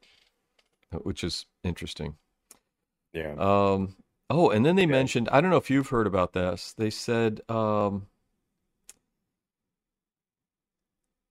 [1.02, 2.16] which is interesting.
[3.12, 3.34] Yeah.
[3.38, 3.96] Um,
[4.30, 4.88] oh, and then they Yeah.
[4.88, 6.72] mentioned, I don't know if you've heard about this.
[6.72, 8.06] They said um,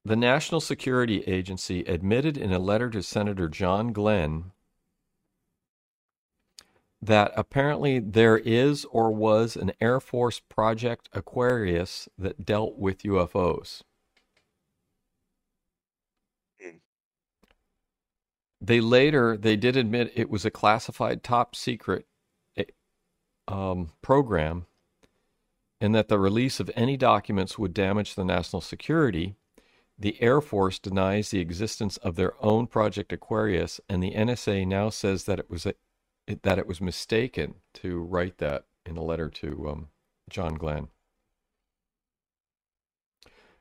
[0.08, 4.52] the National Security Agency admitted in a letter to Senator John Glenn
[7.02, 13.82] that apparently there is or was an Air Force Project Aquarius that dealt with UFOs.
[18.62, 22.08] They later they did admit it was a classified top secret
[22.56, 22.64] eh,
[23.50, 24.68] um, program,
[25.82, 29.36] and that the release of any documents would damage the national security.
[30.00, 34.90] The Air Force denies the existence of their own Project Aquarius, and the NSA now
[34.90, 35.74] says that it was a,
[36.28, 39.88] it, that it was mistaken to write that in a letter to um,
[40.30, 40.90] John Glenn.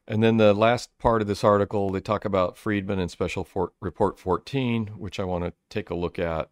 [0.06, 3.72] And then the last part of this article, they talk about Friedman and Special For-
[3.80, 6.50] Report 14, which I want to take a look at.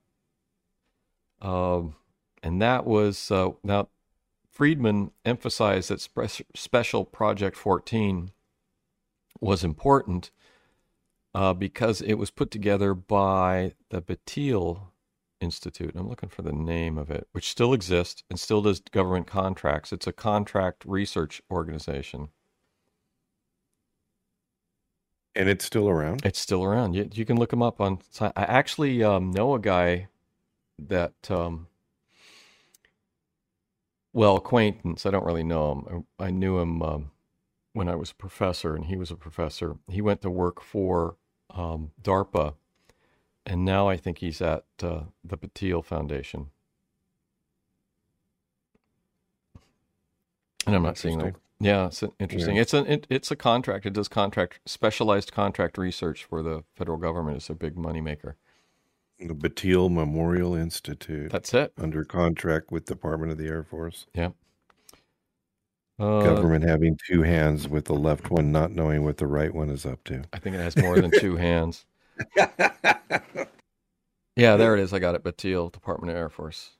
[1.41, 1.95] Um,
[2.43, 3.89] and that was uh, now
[4.51, 8.33] Friedman emphasized that spe- Special Project 14
[9.41, 10.31] was important
[11.35, 14.89] uh, because it was put together by the Battelle
[15.41, 15.95] Institute.
[15.97, 19.93] I'm looking for the name of it, which still exists and still does government contracts.
[19.93, 22.29] It's a contract research organization.
[25.35, 26.25] and it's still around.
[26.25, 26.95] It's still around.
[26.95, 27.99] You, you can look them up on.
[28.21, 30.09] I actually um, know a guy
[30.79, 31.67] that, um,
[34.13, 35.07] well, acquaintance.
[35.07, 36.07] I don't really know him.
[36.19, 37.11] I, I knew him um,
[37.75, 39.77] when I was a professor, and he was a professor.
[39.91, 41.17] He went to work for
[41.51, 42.55] um, DARPA,
[43.45, 46.47] and now I think he's at uh, the Battelle Foundation.
[50.67, 51.27] And I'm not seeing them.
[51.27, 51.41] Interesting.
[51.61, 52.57] Yeah, it's interesting.
[52.57, 52.63] Yeah.
[52.63, 53.87] It's an it, it's a contract.
[53.87, 57.37] It does contract specialized contract research for the federal government.
[57.37, 58.35] It's a big moneymaker.
[59.19, 61.73] The Battelle Memorial Institute That's it.
[61.79, 64.07] under contract with Department of the Air Force.
[64.13, 64.31] Yeah.
[65.99, 69.71] Uh, Government having two hands with the left one not knowing what the right one
[69.71, 70.25] is up to.
[70.33, 71.87] I think it has more than two hands.
[74.37, 74.93] Yeah, there it is.
[74.93, 75.23] I got it.
[75.23, 76.73] Battelle, Department of Air Force.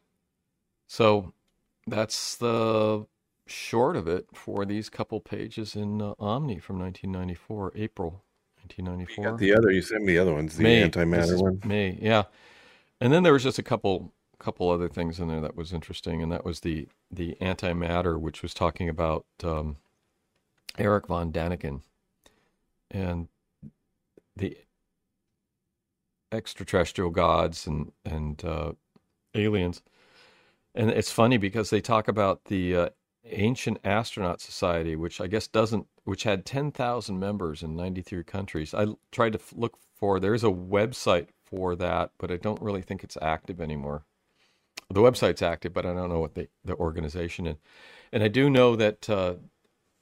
[0.89, 1.33] So
[1.87, 3.07] that's the
[3.47, 8.25] short of it for these couple pages in uh, Omni from 1994, April
[8.77, 9.25] You 1994.
[9.25, 9.71] got the other.
[9.71, 10.57] You sent me the other ones.
[10.57, 10.89] The May.
[10.89, 11.61] Antimatter one.
[11.65, 12.25] May, yeah.
[13.01, 16.23] And then there was just a couple couple other things in there that was interesting,
[16.23, 19.77] and that was the the antimatter, which was talking about um,
[20.79, 21.83] Eric von Daniken
[22.91, 23.29] and
[24.37, 24.57] the
[26.33, 28.73] extraterrestrial gods and and uh,
[29.35, 29.83] aliens.
[30.75, 32.89] And it's funny because they talk about the uh,
[33.25, 38.75] Ancient Astronaut Society, which I guess doesn't, which had 10,000 members in 93 countries.
[38.75, 43.05] I tried to look for, there's a website for that, but I don't really think
[43.05, 44.05] it's active anymore.
[44.91, 47.57] The website's active, but I don't know what the, the organization is.
[48.13, 49.35] And I do know that uh,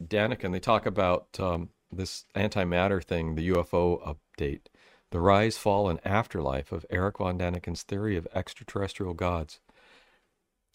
[0.03, 4.67] Daniken, they talk about um, this antimatter thing, the UFO update,
[5.11, 9.61] the rise, fall, and afterlife of Eric von Daniken's theory of extraterrestrial gods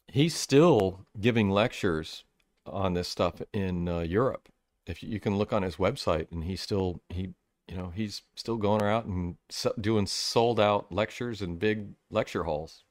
[0.08, 2.24] he's still giving lectures
[2.66, 4.50] on this stuff in uh, Europe.
[4.86, 7.34] If you, you can look on his website, and he's still he
[7.68, 9.38] you know he's still going out and
[9.80, 12.84] doing sold out lectures in big lecture halls.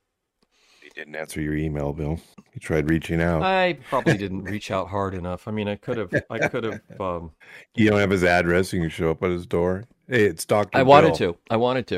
[0.97, 2.19] Didn't answer your email, Bill.
[2.53, 3.43] He tried reaching out.
[3.43, 5.47] I probably didn't reach out hard enough.
[5.47, 6.81] I mean, I could have I could have.
[7.01, 7.33] Um,
[7.75, 8.73] you don't have his address.
[8.73, 9.85] You can show up at his door.
[10.09, 10.79] Hey, it's Doctor.
[10.79, 11.37] I wanted to.
[11.51, 11.97] I wanted to.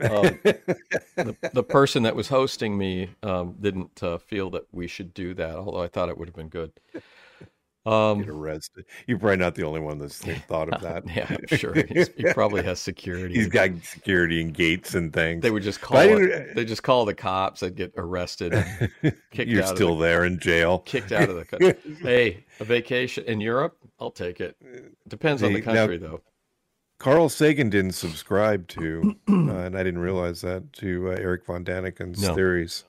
[0.00, 5.12] Um, the, the person that was hosting me um, didn't uh, feel that we should
[5.12, 6.72] do that, although I thought it would have been good.
[7.86, 8.86] Um, Get arrested.
[9.06, 10.18] You're probably not the only one that's
[10.48, 11.06] thought of that.
[11.14, 13.34] yeah, I'm sure He's, he probably has security.
[13.34, 15.42] He's got security and gates and things.
[15.42, 15.98] They would just call.
[16.00, 17.60] It, they just call the cops.
[17.60, 18.52] They'd get arrested.
[19.30, 20.78] kicked You're out still the- there in jail.
[20.80, 21.74] Kicked out of the country.
[22.00, 23.76] hey, a vacation in Europe?
[24.00, 24.56] I'll take it.
[25.06, 26.22] Depends on the Hey, now- country, though.
[26.98, 31.64] Carl Sagan didn't subscribe to, uh, and I didn't realize that, to uh, Eric von
[31.64, 32.34] Daniken's No.
[32.34, 32.84] theories.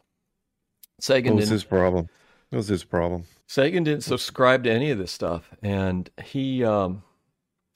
[1.02, 1.54] Sagan What was didn't.
[1.54, 2.10] his problem?
[2.52, 3.26] What was his problem?
[3.48, 7.04] Sagan didn't subscribe to any of this stuff, and he um,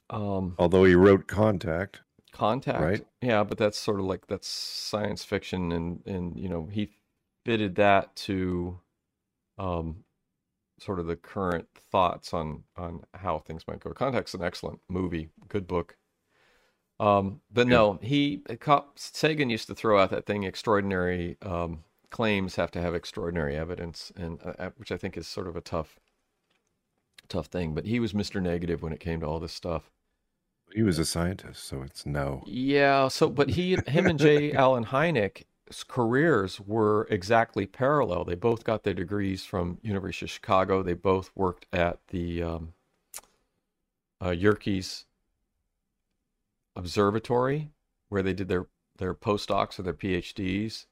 [0.10, 2.02] um, Although he wrote Contact.
[2.32, 3.06] contact Right.
[3.22, 6.90] yeah but that's sort of like that's science fiction and and you know he
[7.46, 8.80] fitted that to
[9.58, 10.04] um
[10.80, 15.30] sort of the current thoughts on on how things might go contact's an excellent movie
[15.50, 15.98] good book
[17.00, 18.42] um but no he
[18.96, 24.12] sagan used to throw out that thing extraordinary um claims have to have extraordinary evidence
[24.16, 26.00] and uh, which i think is sort of a tough
[27.30, 29.92] tough thing but he was mr negative when it came to all this stuff
[30.74, 32.46] He was a scientist, so it's no.
[32.46, 33.08] yeah.
[33.08, 38.24] So, but he, him, and Jay Allen Hynek's careers were exactly parallel.
[38.26, 40.84] They both got their degrees from University of Chicago.
[40.84, 42.74] They both worked at the um,
[44.24, 45.06] uh, Yerkes
[46.76, 47.70] Observatory,
[48.10, 48.68] where they did their
[48.98, 50.86] their postdocs or their PhDs.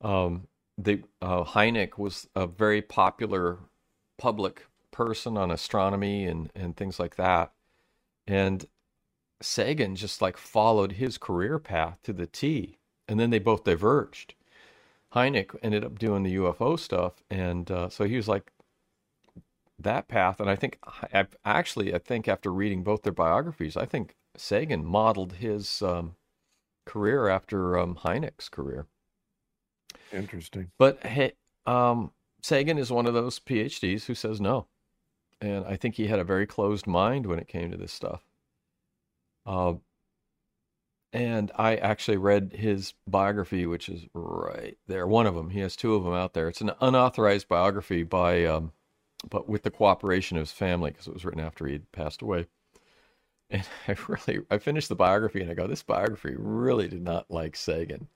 [0.00, 0.48] Um,
[0.78, 3.58] they uh, Hynek was a very popular
[4.18, 7.52] public person on astronomy and and things like that,
[8.26, 8.66] and
[9.40, 14.34] Sagan just like followed his career path to the T, and then they both diverged.
[15.14, 18.52] Hynek ended up doing the UFO stuff, and uh, so he was like
[19.78, 20.40] that path.
[20.40, 20.78] And I think,
[21.12, 26.16] I, actually, I think after reading both their biographies, I think Sagan modeled his um,
[26.84, 28.86] career after um, Hynek's career.
[30.12, 30.70] Interesting.
[30.78, 31.32] But hey,
[31.66, 32.12] um,
[32.42, 34.66] Sagan is one of those PhDs who says no,
[35.40, 38.22] and I think he had a very closed mind when it came to this stuff.
[39.46, 39.74] Uh,
[41.14, 45.06] and I actually read his biography, which is right there.
[45.06, 45.50] One of them.
[45.50, 46.48] He has two of them out there.
[46.48, 48.72] It's an unauthorized biography by, um,
[49.30, 52.20] but with the cooperation of his family, because it was written after he had passed
[52.20, 52.46] away.
[53.48, 57.30] And I really, I finished the biography, and I go, this biography really did not
[57.30, 58.08] like Sagan.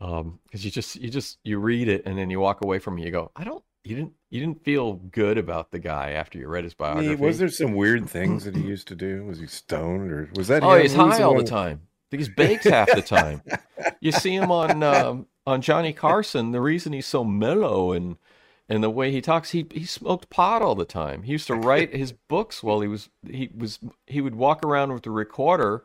[0.00, 2.98] Um, because you just, you just, you read it, and then you walk away from
[2.98, 3.04] it.
[3.04, 6.48] You go, I don't, you didn't, you didn't feel good about the guy after you
[6.48, 7.08] read his biography.
[7.08, 9.24] He- was there some weird things that he used to do?
[9.26, 10.62] Was he stoned or was that?
[10.62, 10.82] Oh, him?
[10.82, 11.82] he's high all the time.
[12.10, 13.42] He's baked half the time.
[14.02, 16.52] You see him on um, on Johnny Carson.
[16.52, 18.16] The reason he's so mellow and
[18.68, 21.22] and the way he talks, he he smoked pot all the time.
[21.22, 24.92] He used to write his books while he was he was he would walk around
[24.92, 25.84] with the recorder,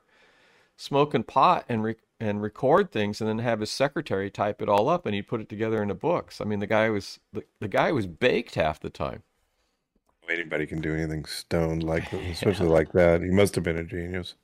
[0.76, 4.90] smoking pot and re, and record things, and then have his secretary type it all
[4.90, 6.40] up, and he'd put it together in into books.
[6.42, 9.24] I mean, the guy was the, the guy was baked half the time.
[10.30, 13.22] Anybody can do anything stoned like, especially like that.
[13.22, 14.36] He must have been a genius.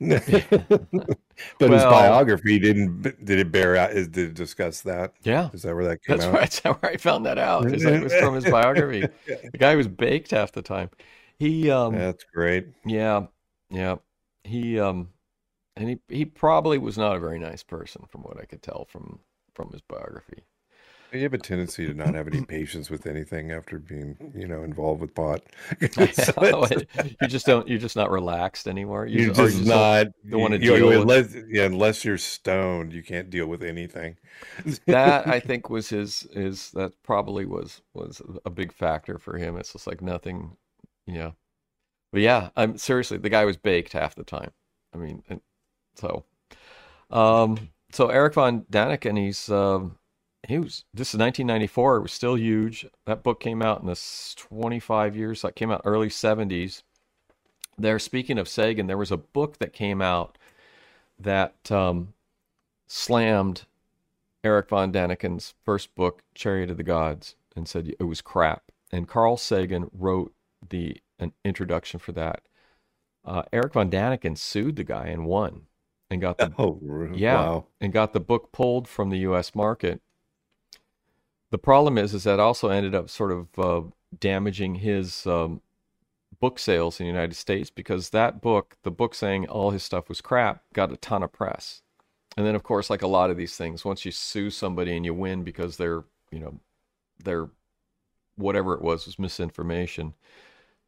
[0.00, 3.02] but his biography didn't.
[3.24, 3.92] Did it bear out?
[3.92, 5.12] Is did it discuss that?
[5.24, 6.34] Yeah, Is that where that came That's out?
[6.34, 6.50] right.
[6.50, 7.64] That's where I found that out.
[7.64, 9.08] That it was from his biography.
[9.26, 10.90] The guy was baked half the time.
[11.38, 12.68] He, um, That's great.
[12.84, 13.26] yeah,
[13.70, 13.96] yeah,
[14.44, 15.08] he, um,
[15.80, 18.86] and he he probably was not a very nice person, from what I could tell
[18.88, 19.20] from
[19.54, 20.44] from his biography.
[21.12, 24.62] You have a tendency to not have any patience with anything after being, you know,
[24.62, 25.42] involved with pot.
[26.12, 26.68] So
[27.20, 27.66] you just don't.
[27.66, 29.06] You're just not relaxed anymore.
[29.06, 30.06] You you're just don't- not.
[30.28, 34.18] don't wanna you- deal with- unless, yeah, unless you're stoned, you can't deal with anything.
[34.86, 39.56] that I think was his his that probably was was a big factor for him.
[39.56, 40.56] It's just like nothing,
[41.06, 41.32] yeah.
[42.12, 44.52] But yeah, I'm seriously the guy was baked half the time.
[44.94, 45.40] I mean, and
[45.94, 46.24] so,
[47.10, 49.96] um, so Eric von Daniken, he's um,
[50.46, 51.96] he was this is 1994.
[51.96, 52.86] It was still huge.
[53.06, 54.00] That book came out in the
[54.36, 55.42] 25 years.
[55.42, 56.82] That came out early 70s.
[57.78, 60.36] There, speaking of Sagan, there was a book that came out
[61.18, 62.14] that um,
[62.86, 63.64] slammed
[64.42, 68.64] Eric von Daniken's first book, Chariot of the Gods, and said it was crap.
[68.92, 70.32] And Carl Sagan wrote
[70.68, 72.42] the an introduction for that.
[73.24, 75.66] Uh, Eric von Daniken sued the guy and won,
[76.10, 76.80] and got the Oh,
[77.14, 77.66] yeah, wow.
[77.80, 79.54] and got the book pulled from the U.S.
[79.54, 80.00] market.
[81.50, 83.82] The problem is, is that also ended up sort of uh,
[84.18, 85.60] damaging his um,
[86.40, 90.08] book sales in the United States because that book, the book saying all his stuff
[90.08, 91.82] was crap, got a ton of press.
[92.36, 95.04] And then, of course, like a lot of these things, once you sue somebody and
[95.04, 96.60] you win because they're, you know,
[97.22, 97.48] they're
[98.36, 100.14] whatever it was was misinformation,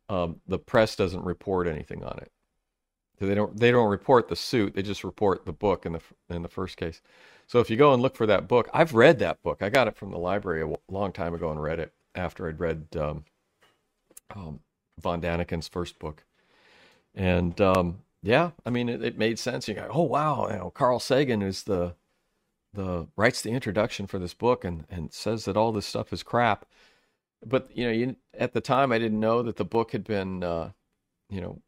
[0.08, 2.30] um, the press doesn't report anything on it.
[3.18, 6.42] They don't they don't report the suit; they just report the book in the in
[6.42, 7.00] the first case.
[7.46, 9.62] So if you go and look for that book, I've read that book.
[9.62, 12.60] I got it from the library a long time ago and read it after I'd
[12.60, 13.24] read um,
[14.34, 14.60] um,
[15.00, 16.24] von Daniken's first book,
[17.14, 19.68] and um, yeah, I mean it, it, made sense.
[19.68, 21.94] You go, oh wow, you know, Carl Sagan is the
[22.74, 26.22] the writes the introduction for this book and and says that all this stuff is
[26.22, 26.66] crap.
[27.44, 30.44] But you know, you, at the time, I didn't know that the book had been,
[30.44, 30.70] uh,
[31.28, 31.60] you know,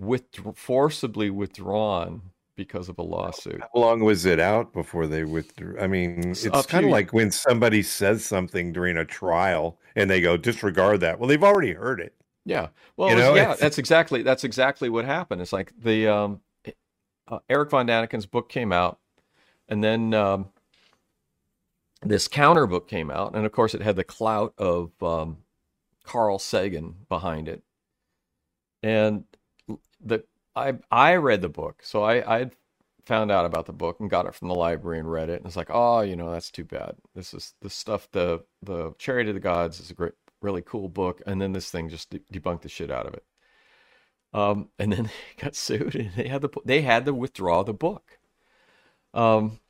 [0.00, 0.24] with
[0.54, 2.22] forcibly withdrawn
[2.56, 3.60] because of a lawsuit.
[3.60, 5.78] How long was it out before they withdrew?
[5.80, 10.20] I mean, it's kind of like when somebody says something during a trial and they
[10.20, 11.18] go disregard that.
[11.18, 12.14] Well, they've already heard it.
[12.44, 12.68] Yeah.
[12.96, 15.40] Well, was, yeah, that's exactly that's exactly what happened.
[15.40, 16.40] It's like the um,
[17.28, 18.98] uh, Eric von Daniken's book came out,
[19.68, 20.48] and then um,
[22.02, 25.38] this counter book came out, and of course, it had the clout of um,
[26.04, 27.62] Carl Sagan behind it,
[28.82, 29.24] and
[30.04, 30.24] the
[30.56, 32.50] I I read the book, so I I
[33.06, 35.46] found out about the book and got it from the library and read it, and
[35.46, 36.96] it's like, oh, you know, that's too bad.
[37.14, 38.08] This is the stuff.
[38.12, 41.70] The the Chariot of the Gods is a great, really cool book, and then this
[41.70, 43.24] thing just de- debunked the shit out of it.
[44.34, 45.04] Um, and then
[45.38, 48.18] they got sued, and they had the they had to withdraw the book.
[49.14, 49.60] Um,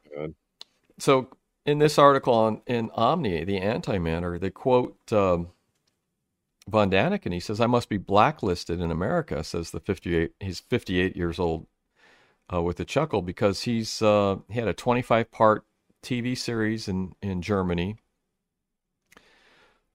[0.98, 1.28] so
[1.66, 5.48] in this article on in Omni, the antimatter, they quote um,
[6.68, 7.32] von Daniken.
[7.32, 10.32] He says, "I must be blacklisted in America." Says the fifty-eight.
[10.40, 11.66] He's fifty-eight years old,
[12.52, 15.64] uh, with a chuckle because he's uh, he had a twenty-five part
[16.02, 17.96] TV series in in Germany.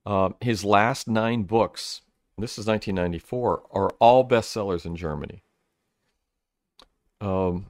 [0.05, 2.01] Uh, his last nine books,
[2.37, 5.43] this is 1994, are all bestsellers in Germany.
[7.19, 7.65] Um,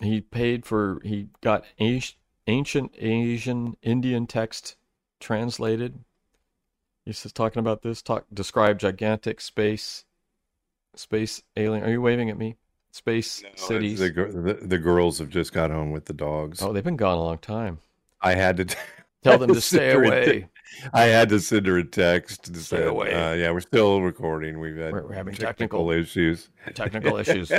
[0.00, 4.76] he paid for he got ancient Asian Indian text
[5.20, 6.04] translated.
[7.04, 8.00] He's just talking about this.
[8.02, 10.04] Talk describe gigantic space,
[10.94, 11.84] space alien.
[11.84, 12.56] Are you waving at me?
[12.92, 13.98] Space no, cities.
[13.98, 16.62] The, the, the girls have just got home with the dogs.
[16.62, 17.80] Oh, they've been gone a long time.
[18.22, 18.64] I had to.
[18.66, 18.76] T-
[19.24, 20.48] Tell them to stay away.
[20.92, 23.12] I had to send her a text to stay away.
[23.12, 24.60] Uh, yeah, we're still recording.
[24.60, 26.50] We've had we're, we're having technical, technical, issues.
[26.74, 27.50] Technical issues.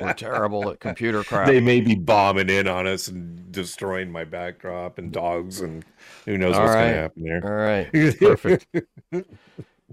[0.00, 1.46] We're terrible at computer crap.
[1.46, 5.84] They may be bombing in on us and destroying my backdrop and dogs and
[6.24, 6.82] who knows All what's right.
[6.82, 7.44] going to happen there.
[7.44, 8.66] All right, perfect.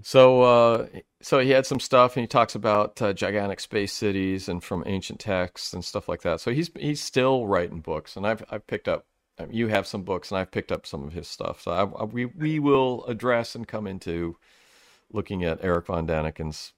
[0.02, 0.86] so, uh,
[1.20, 4.82] so he had some stuff, and he talks about uh, gigantic space cities and from
[4.86, 6.40] ancient texts and stuff like that.
[6.40, 9.06] So he's he's still writing books, and I've I've picked up
[9.50, 11.62] you have some books, and I've picked up some of his stuff.
[11.62, 14.36] So I, I, we we will address and come into
[15.12, 16.72] looking at Eric von Daniken's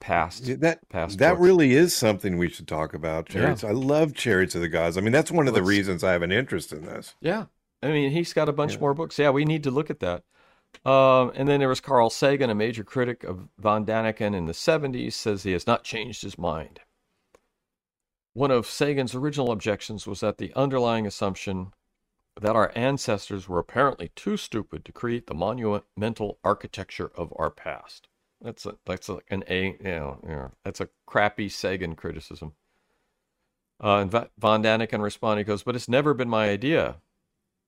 [0.00, 1.42] past yeah, that past that books.
[1.42, 3.28] really is something we should talk about.
[3.28, 3.62] Chariots.
[3.62, 3.70] Yeah.
[3.70, 4.96] I love Chariots of the Gods.
[4.96, 7.14] I mean, that's one of the reasons I have an interest in this.
[7.20, 7.46] Yeah,
[7.82, 8.80] I mean, he's got a bunch yeah.
[8.80, 9.18] more books.
[9.18, 10.24] Yeah, we need to look at that.
[10.84, 14.52] Um, and then there was Carl Sagan, a major critic of von Daniken in the
[14.52, 16.80] 70s, says he has not changed his mind.
[18.32, 21.72] One of Sagan's original objections was that the underlying assumption
[22.40, 28.08] that our ancestors were apparently too stupid to create the monumental architecture of our past.
[28.40, 32.54] That's a, that's like an a you know that's a crappy Sagan criticism.
[33.82, 36.96] Uh, and von Daniken responded, goes, but it's never been my idea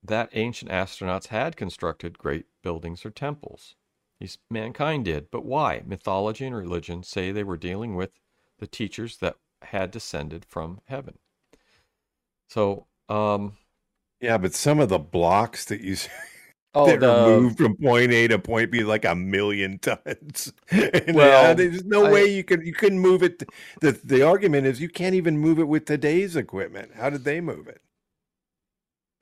[0.03, 3.75] that ancient astronauts had constructed great buildings or temples.
[4.21, 5.83] He's, mankind did, but why?
[5.85, 8.13] Mythology and religion say they were dealing with
[8.59, 11.19] the teachers that had descended from heaven.
[12.49, 13.57] So, um,
[14.21, 15.97] yeah, but some of the blocks that you
[16.75, 20.53] oh, that the, are moved from point A to point B like a million tons.
[20.73, 23.43] well, yeah, there's no I, way you could you couldn't move it.
[23.81, 26.93] The the argument is you can't even move it with today's equipment.
[26.95, 27.81] How did they move it?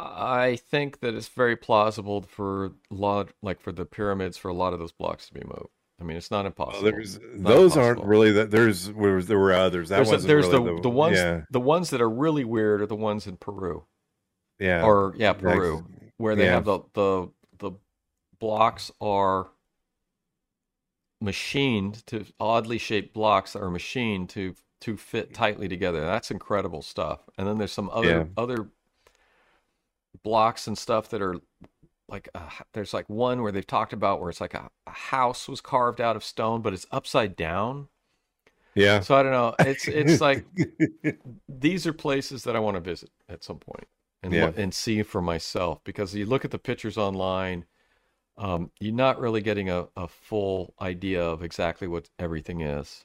[0.01, 4.55] I think that it's very plausible for a lot, like for the pyramids, for a
[4.55, 5.71] lot of those blocks to be moved.
[6.01, 6.83] I mean, it's not impossible.
[6.83, 7.85] Well, there's not those impossible.
[7.85, 8.51] aren't really that.
[8.51, 9.91] There's there, there were others.
[9.91, 11.43] That there's, a, there's really the, the, the ones yeah.
[11.51, 13.85] the ones that are really weird are the ones in Peru.
[14.59, 14.85] Yeah.
[14.85, 15.87] Or yeah, Peru,
[16.17, 16.55] where they yeah.
[16.55, 17.29] have the the
[17.59, 17.73] the
[18.39, 19.49] blocks are
[21.21, 26.01] machined to oddly shaped blocks that are machined to to fit tightly together.
[26.01, 27.21] That's incredible stuff.
[27.39, 28.25] And then there's some other yeah.
[28.37, 28.69] other
[30.23, 31.37] blocks and stuff that are
[32.09, 35.49] like uh, there's like one where they've talked about where it's like a, a, house
[35.49, 37.89] was carved out of stone, but it's upside down.
[38.75, 39.01] Yeah.
[39.01, 39.55] So I don't know.
[39.61, 40.45] It's it's like
[41.49, 43.89] these are places that I want to visit at some point
[44.25, 44.51] and yeah.
[44.57, 47.65] and see for myself because you look at the pictures online
[48.37, 53.05] um, you're not really getting a, a full idea of exactly what everything is.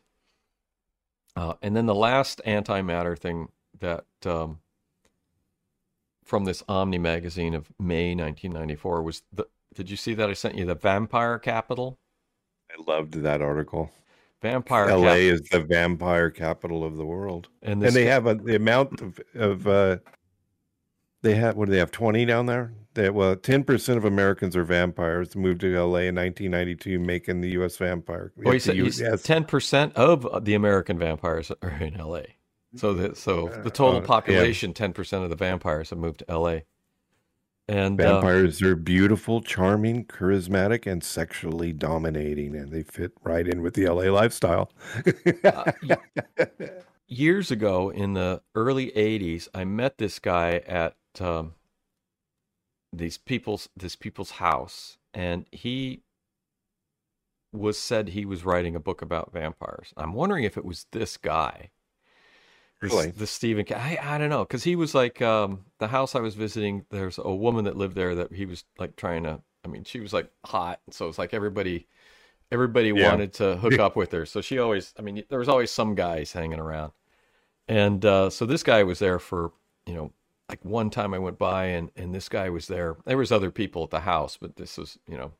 [1.35, 3.49] Uh, and then the last antimatter thing
[3.79, 4.59] that um,
[6.25, 9.45] from this omni magazine of may 1994 was the
[9.75, 11.99] did you see that i sent you the vampire capital?
[12.71, 13.91] I loved that article.
[14.41, 17.49] Vampire la is the vampire capital of the world.
[17.61, 19.97] And, and they have a, the amount of, of uh,
[21.21, 21.91] They have what do they have?
[21.91, 22.73] Twenty down there.
[22.93, 25.35] They, well, ten percent of Americans are vampires.
[25.35, 26.07] Moved to L.A.
[26.07, 27.77] in 1992, making the U.S.
[27.77, 28.31] vampire.
[28.37, 29.23] Well, he the said U- he's yes.
[29.23, 32.35] ten percent of the American vampires are in L.A.
[32.75, 34.05] So the so the total Uh, yeah.
[34.07, 36.63] population, ten percent of the vampires have moved to L.A.
[37.67, 43.61] And uh, Vampires are beautiful, charming, charismatic, and sexually dominating, and they fit right in
[43.61, 44.71] with the LA lifestyle.
[45.43, 45.71] Uh,
[47.07, 51.53] years ago in the early 80s i met this guy at um,
[52.91, 56.01] these people's this people's house and he
[57.51, 61.17] was said he was writing a book about vampires i'm wondering if it was this
[61.17, 61.69] guy
[62.81, 63.13] this, Really?
[63.15, 66.35] the Stephen I, I don't know because he was like um, the house I was
[66.35, 66.85] visiting.
[66.89, 69.41] There's a woman that lived there that he was like trying to.
[69.65, 71.87] I mean, she was like hot, so it's like everybody,
[72.51, 73.01] everybody Yeah.
[73.01, 74.25] wanted to hook up with her.
[74.25, 74.93] So she always.
[74.99, 76.93] I mean, there was always some guys hanging around,
[77.67, 79.53] and uh, so this guy was there for
[79.87, 80.13] you know
[80.49, 82.97] like one time I went by and and this guy was there.
[83.05, 85.31] There was other people at the house, but this was you know,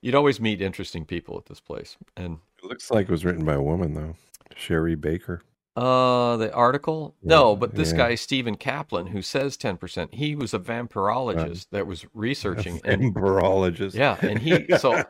[0.00, 1.96] you'd always meet interesting people at this place.
[2.16, 4.14] And It looks like it was written by a woman, though.
[4.56, 5.42] Sherry Baker.
[5.76, 7.98] uh, the article, Yeah, no, but this yeah.
[7.98, 13.14] guy Stephen Kaplan, who says ten percent, he was a vampirologist that was researching and
[13.14, 13.94] Vampirologist.
[13.94, 15.02] yeah, and he so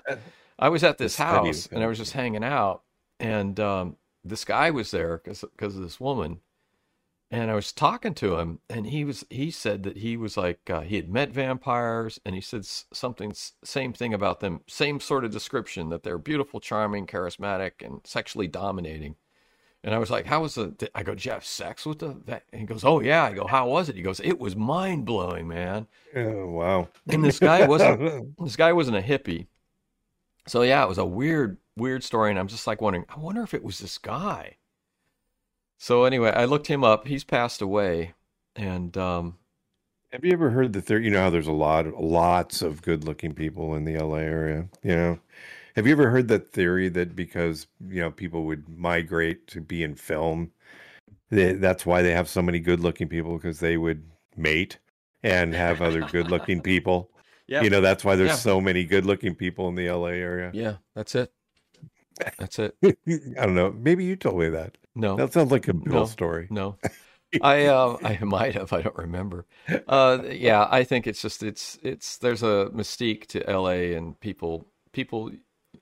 [0.58, 2.82] I was at this The house and I was just hanging out,
[3.20, 6.40] and um, this guy was there because because of this woman,
[7.30, 10.70] and I was talking to him, and he was he said that he was like
[10.70, 15.24] uh, he had met vampires, and he said something same thing about them, same sort
[15.24, 19.16] of description that they're beautiful, charming, charismatic, and sexually dominating.
[19.84, 22.16] And I was like, "How was the?" I go, "Did you have sex with the?"
[22.24, 22.44] That?
[22.52, 25.04] And he goes, "Oh yeah." I go, "How was it?" He goes, "It was mind
[25.04, 26.88] blowing, man." Oh, wow.
[27.08, 29.46] And this guy wasn't this guy wasn't a hippie.
[30.46, 33.42] So yeah, it was a weird, weird story, and I'm just like wondering, I wonder
[33.42, 34.56] if it was this guy.
[35.78, 37.06] So anyway, I looked him up.
[37.06, 38.14] He's passed away,
[38.54, 39.38] and um,
[40.12, 41.04] Have you ever heard the theory?
[41.04, 44.68] You know how there's a lot, lots of good-looking people in the LA area.
[44.82, 45.20] You know,
[45.76, 49.82] have you ever heard that theory that because you know people would migrate to be
[49.82, 50.52] in film,
[51.30, 54.04] that that's why they have so many good-looking people because they would
[54.36, 54.78] mate
[55.22, 57.10] and have other good-looking people.
[57.48, 58.36] yeah, You know, that's why there's Yeah.
[58.36, 60.50] so many good-looking people in the LA area.
[60.52, 61.32] yeah, that's it.
[62.38, 62.76] That's it.
[62.84, 62.94] I
[63.36, 63.72] don't know.
[63.72, 64.76] Maybe you told me that.
[64.98, 66.04] No, That sounds like a Bill No.
[66.06, 66.48] story.
[66.50, 66.76] no.
[67.42, 68.72] I uh, I might have.
[68.72, 69.44] I don't remember.
[69.86, 73.94] Uh, yeah, I think it's just it's it's there's a mystique to L.A.
[73.94, 75.30] and people people.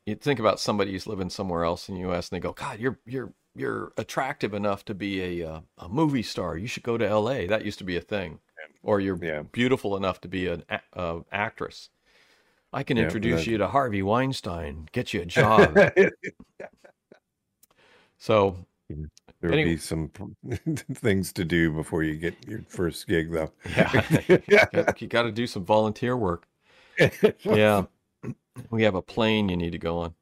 [0.04, 2.28] You think about somebody who's living somewhere else in the U.S.
[2.30, 6.24] and they go, God, you're you're you're attractive enough to be a uh, a movie
[6.24, 6.56] star.
[6.56, 7.46] You should go to L.A.
[7.46, 8.40] That used to be a thing.
[8.82, 9.42] Or you're Yeah.
[9.42, 11.90] beautiful enough to be an a- uh, actress.
[12.72, 15.76] I can Yeah, introduce that- you to Harvey Weinstein, get you a job.
[19.40, 19.74] There would Anyway.
[19.74, 20.10] be some
[20.94, 23.52] things to do before you get your first gig, though.
[24.48, 26.46] yeah, you got to do some volunteer work.
[27.42, 27.84] Yeah.
[28.70, 30.14] We have a plane you need to go on.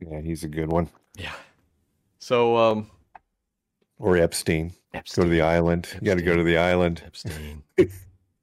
[0.00, 0.88] Yeah, he's a good one.
[1.16, 1.32] Yeah.
[2.18, 2.90] So, um,
[3.98, 4.72] Or Epstein.
[4.92, 5.22] Epstein.
[5.24, 5.88] Go to the island.
[5.94, 7.02] You got to go to the island.
[7.06, 7.62] Epstein.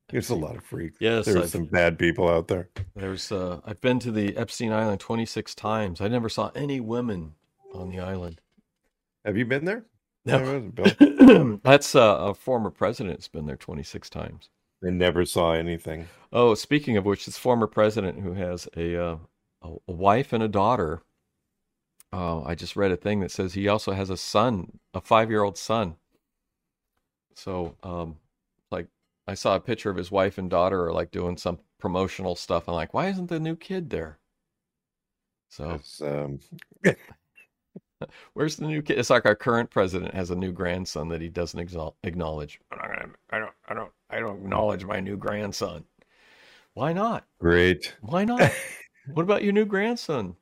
[0.10, 0.98] There's a lot of freaks.
[1.02, 2.70] Yes, There's some bad people out there.
[2.96, 6.00] There's, uh, I've been to the Epstein Island 26 times.
[6.00, 7.34] I never saw any women
[7.74, 8.40] on the island.
[9.26, 9.84] Have you been there?
[10.26, 10.40] No.
[10.40, 11.60] There was Bill.
[11.64, 14.50] That's uh, a former president's been there 26 times.
[14.82, 16.08] They never saw anything.
[16.34, 19.18] Oh, speaking of which, this former president who has a uh,
[19.66, 21.02] a, wife and a daughter.
[22.14, 25.58] Uh, I just read a thing that says he also has a son, a five-year-old
[25.58, 25.96] son.
[27.34, 28.18] So, um,
[28.72, 28.88] like,
[29.28, 32.70] I saw a picture of his wife and daughter are like doing some promotional stuff.
[32.70, 34.20] I'm like, why isn't the new kid there?
[35.50, 36.40] So, um,
[38.34, 39.00] where's the new kid?
[39.00, 42.60] It's like our current president has a new grandson that he doesn't exal- acknowledge.
[42.72, 45.86] I'm not gonna, I don't, I don't, I don't acknowledge my new grandson.
[46.74, 47.26] Why not?
[47.40, 47.96] great.
[48.02, 48.52] Why not?
[49.14, 50.36] what about your new grandson?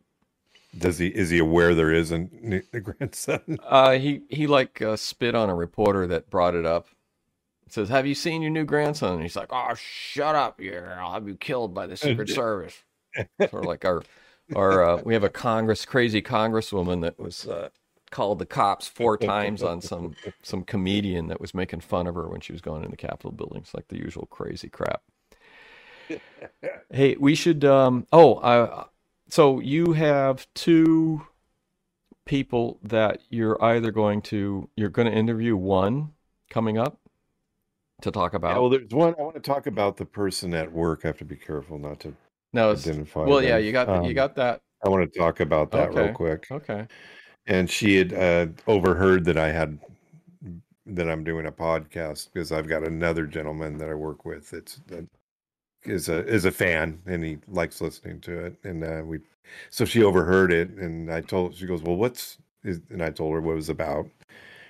[0.75, 3.59] Does he is he aware there is a, n- a grandson?
[3.63, 6.87] Uh, he he like uh, spit on a reporter that brought it up.
[7.69, 10.59] Says, "Have you seen your new grandson?" And he's like, "Oh, shut up!
[10.59, 12.83] Yeah, I'll have you killed by the Secret Service."
[13.39, 14.01] sort of like our
[14.55, 17.69] our uh, we have a Congress crazy Congresswoman that was uh,
[18.11, 22.27] called the cops four times on some some comedian that was making fun of her
[22.29, 25.01] when she was going in the Capitol buildings, like the usual crazy crap.
[26.91, 27.65] Hey, we should.
[27.65, 28.85] Um, oh, uh,
[29.29, 31.25] so you have two
[32.25, 36.11] people that you're either going to you're going to interview one
[36.49, 36.99] coming up
[38.01, 38.53] to talk about.
[38.53, 39.15] Yeah, well, there's one.
[39.17, 41.01] I want to talk about the person at work.
[41.03, 42.15] I have to be careful not to
[42.53, 43.23] no, it's, identify.
[43.23, 44.61] well, yeah, you got you Um, got that.
[44.85, 46.47] I want to talk about that real quick.
[46.51, 46.87] Okay.
[47.45, 49.79] And she had uh, overheard that I had
[50.85, 54.75] that I'm doing a podcast because I've got another gentleman that I work with that's
[54.87, 55.05] that
[55.83, 59.19] is a is a fan and he likes listening to it and uh, we
[59.69, 63.33] so she overheard it and I told she goes well what's is, and I told
[63.33, 64.07] her what it was about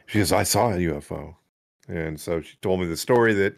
[0.07, 1.35] she goes I saw a UFO
[1.87, 3.55] and so she told me the story that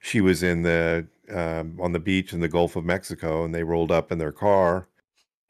[0.00, 3.62] she was in the um, on the beach in the Gulf of Mexico and they
[3.62, 4.88] rolled up in their car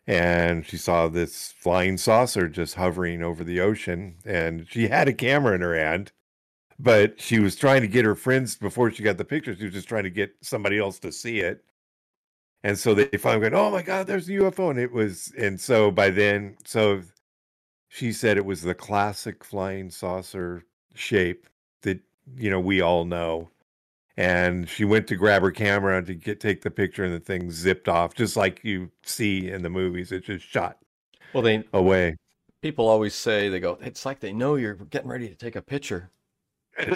[0.06, 5.12] and she saw this flying saucer just hovering over the ocean and she had a
[5.12, 6.12] camera in her hand
[6.78, 9.74] but she was trying to get her friends before she got the picture she was
[9.74, 11.64] just trying to get somebody else to see it.
[12.64, 15.60] And so they finally went oh my god there's a ufo and it was and
[15.60, 17.02] so by then so
[17.88, 20.64] she said it was the classic flying saucer
[20.94, 21.46] shape
[21.82, 22.00] that
[22.36, 23.50] you know we all know
[24.18, 27.50] and she went to grab her camera to get take the picture and the thing
[27.52, 30.78] zipped off just like you see in the movies it just shot
[31.32, 32.16] Well, they away
[32.60, 33.78] people always say they go.
[33.80, 36.10] It's like they know you're getting ready to take a picture.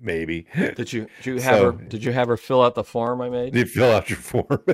[0.00, 2.84] maybe Did you did you have So- her did you have her fill out the
[2.84, 3.52] form I made?
[3.52, 4.64] did you fill out your form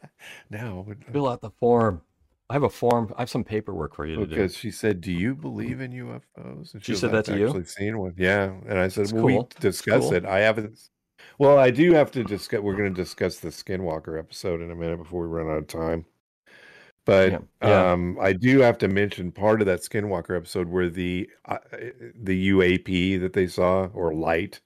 [0.50, 2.02] no Fill out the form.
[2.50, 3.12] I have a form.
[3.16, 4.30] I have some paperwork for you to do.
[4.30, 7.38] because she said, "Do you believe in UFOs?" And She goes, said that "I've to
[7.38, 7.46] you?
[7.48, 8.14] Actually, seen one.
[8.16, 9.50] Yeah, and I said, That's "Well, we cool.
[9.60, 10.14] discuss cool.
[10.14, 10.24] it.
[10.24, 10.78] I haven't."
[11.38, 12.60] Well, I do have to discuss.
[12.60, 15.66] We're going to discuss the Skinwalker episode in a minute before we run out of
[15.66, 16.06] time.
[17.04, 17.92] But Yeah, yeah.
[17.92, 21.58] um, I do have to mention part of that Skinwalker episode where the uh,
[22.14, 24.60] the UAP that they saw or light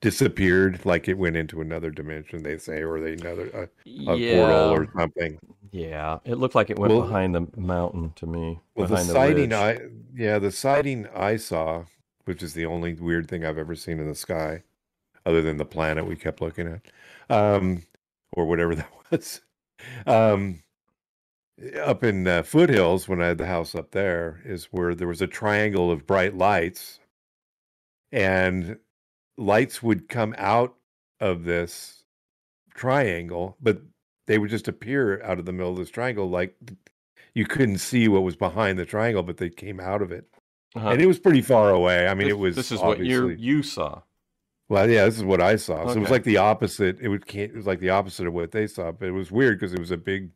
[0.00, 2.42] disappeared, like it went into another dimension.
[2.42, 3.62] They say, or they another a,
[4.10, 5.38] a yeah, portal or something.
[5.74, 6.20] Yeah.
[6.24, 8.60] It looked like it went Well- behind the mountain to me.
[8.76, 9.52] Well, the sighting.
[9.52, 9.80] I
[10.14, 11.86] yeah, the sighting I saw,
[12.26, 14.62] which is the only weird thing I've ever seen in the sky,
[15.26, 16.82] other than the planet we kept looking at,
[17.28, 17.82] um,
[18.32, 19.40] or whatever that was.
[20.06, 20.62] Um,
[21.82, 25.22] up in uh, foothills, when I had the house up there, is where there was
[25.22, 27.00] a triangle of bright lights,
[28.12, 28.78] and
[29.36, 30.76] lights would come out
[31.20, 32.04] of this
[32.74, 33.82] triangle, but
[34.26, 36.56] they would just appear out of the middle of this triangle like
[37.34, 40.24] you couldn't see what was behind the triangle, but they came out of it,
[40.76, 40.88] Uh-huh.
[40.90, 42.06] and it was pretty far away.
[42.06, 44.02] I mean, this, it was This is what you you saw.
[44.68, 45.86] well, yeah, this is what I saw.
[45.88, 46.98] So it was like the opposite.
[47.00, 49.58] It would it was like the opposite of what they saw, but it was weird
[49.58, 50.30] because it was a big,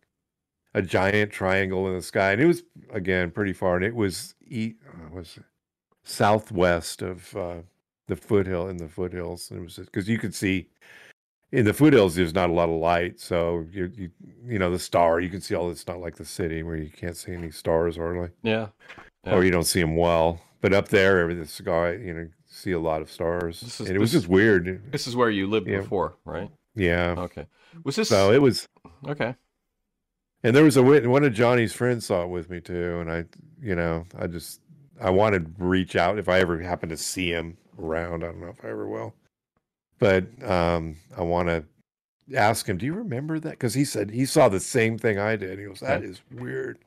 [0.74, 4.34] a giant triangle in the sky, and it was again pretty far, and it was
[4.46, 5.38] e uh, was
[6.04, 7.56] southwest of uh,
[8.06, 9.50] the foothill in the foothills.
[9.50, 10.68] and It was because you could see
[11.52, 12.14] in the foothills.
[12.14, 14.10] There's not a lot of light, so you you
[14.46, 15.20] you know the star.
[15.20, 15.70] You can see all.
[15.70, 18.68] It's not like the city where you can't see any stars hardly Yeah.
[19.24, 19.34] Yeah.
[19.34, 20.40] or you don't see them well.
[20.60, 23.96] But up there, the sky, you know, see a lot of stars, This is- and
[23.96, 24.90] it was this- just weird.
[24.90, 25.78] This is where you lived Yeah.
[25.82, 26.50] before, right?
[26.74, 27.14] Yeah.
[27.18, 27.46] Okay.
[27.84, 28.66] Was this So it was,
[29.06, 29.36] okay?
[30.42, 33.24] and there was a one of Johnny's friends saw it with me too, and I,
[33.62, 34.60] you know, I just
[35.00, 38.24] I wanted to reach out if I ever happen to see him around.
[38.24, 39.14] I don't know if I ever will,
[39.98, 41.64] but um, I want to
[42.36, 42.78] ask him.
[42.78, 43.50] Do you remember that?
[43.52, 45.58] Because he said he saw the same thing I did.
[45.58, 46.78] He goes, that is weird."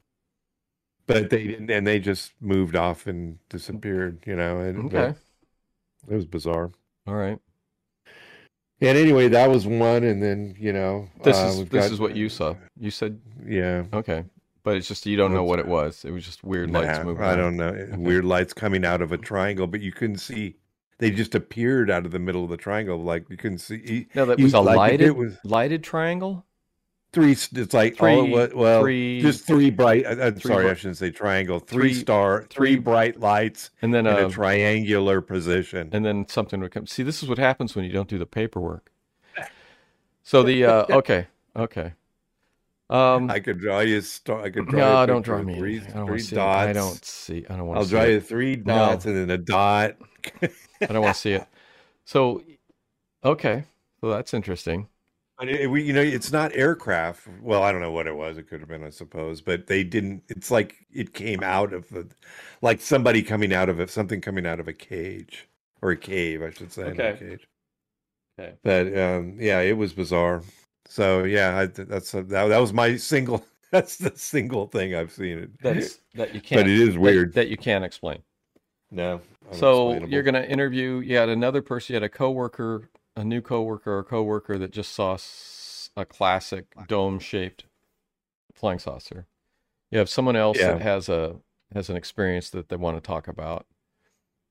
[1.07, 4.19] But they didn't, and they just moved off and disappeared.
[4.25, 5.15] You know, and Okay.
[6.09, 6.71] it was bizarre.
[7.07, 7.39] All right.
[8.83, 11.99] And anyway, that was one, and then you know, This uh, is this got- is
[11.99, 12.55] what you saw.
[12.79, 14.23] You said Yeah, okay,
[14.63, 16.03] but it's just you don't know what it was.
[16.05, 17.23] It was just weird lights moving.
[17.23, 17.75] I don't know.
[17.97, 20.55] Weird lights coming out of a triangle, but you couldn't see.
[21.01, 23.75] They just appeared out of the middle of the triangle, like you couldn't see.
[23.75, 26.45] e- No, that was a like, lighted It was lighted triangle.
[27.11, 27.31] three.
[27.31, 30.05] It's like Three- all it was, well, three- just three bright.
[30.05, 31.59] I, I'm three sorry, bri- I shouldn't say triangle.
[31.59, 35.89] three- Three star, three- three bright lights And then in uh, a triangular position.
[35.91, 36.85] and then something would come.
[36.85, 38.91] See, this is what happens when you don't do the paperwork.
[40.21, 41.25] So the uh, okay,
[41.55, 41.93] okay.
[42.91, 43.97] Um, I could draw you.
[43.97, 44.79] a Star, I could draw.
[45.01, 45.57] no, don't draw me.
[45.57, 45.79] Three.
[45.81, 46.35] I don't three see.
[46.35, 46.67] dots.
[46.69, 47.45] I don't see.
[47.49, 47.79] I don't want to.
[47.79, 49.95] I'll to draw you three dots and then a dot.
[50.81, 51.45] I don't want to see it.
[52.05, 52.43] So,
[53.23, 53.63] okay,
[54.01, 54.87] well that's interesting.
[55.39, 57.27] I mean, we, you know, it's not aircraft.
[57.41, 58.37] Well, I don't know what it was.
[58.37, 60.21] It could have been, I suppose, but they didn't.
[60.29, 62.07] It's like it came out of the,
[62.61, 65.47] like somebody coming out of it, something coming out of a cage
[65.81, 67.15] or a cave, I should say, a Okay.
[67.17, 67.47] cage.
[68.39, 68.53] Okay.
[68.63, 70.43] But um, yeah, it was bizarre.
[70.87, 72.29] So yeah, I, that's that.
[72.29, 73.43] That was my single.
[73.71, 75.49] That's the single thing I've seen it.
[75.61, 76.59] That's that you can't.
[76.59, 77.33] but it is that- weird.
[77.35, 78.19] that, you can't explain.
[78.91, 79.21] no.
[79.53, 80.99] So you're going to interview.
[80.99, 81.93] You had another person.
[81.93, 85.17] You had a coworker, a new coworker, or coworker that just saw
[85.97, 87.65] a classic dome-shaped
[88.53, 89.27] flying saucer.
[89.89, 90.73] You have someone else Yeah.
[90.73, 91.35] that has a
[91.73, 93.65] has an experience that they want to talk about,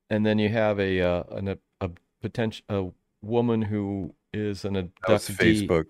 [0.09, 1.89] and then you have a uh, an, a, a
[2.21, 2.91] potential a
[3.25, 5.67] woman who is an abductee.
[5.67, 5.85] Facebook.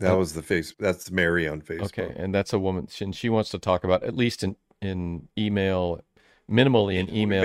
[0.00, 0.74] That was the face.
[0.78, 1.98] That's Mary on Facebook.
[1.98, 5.28] Okay, and that's a woman, and she wants to talk about at least in in
[5.36, 6.00] email,
[6.50, 7.42] minimally an email.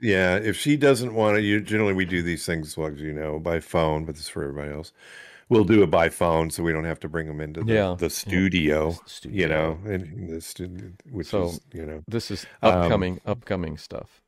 [0.00, 3.12] Yeah, if she doesn't want to, you generally we do these things, well, as you
[3.12, 4.92] know, by phone, but this is for everybody else.
[5.48, 7.96] We'll do it by phone, so we don't have to bring them into the, Yeah.
[7.96, 9.40] the studio, The studio.
[9.42, 13.76] you know, and the studio, which So, is, you know, This is Um, upcoming, upcoming
[13.78, 14.20] stuff.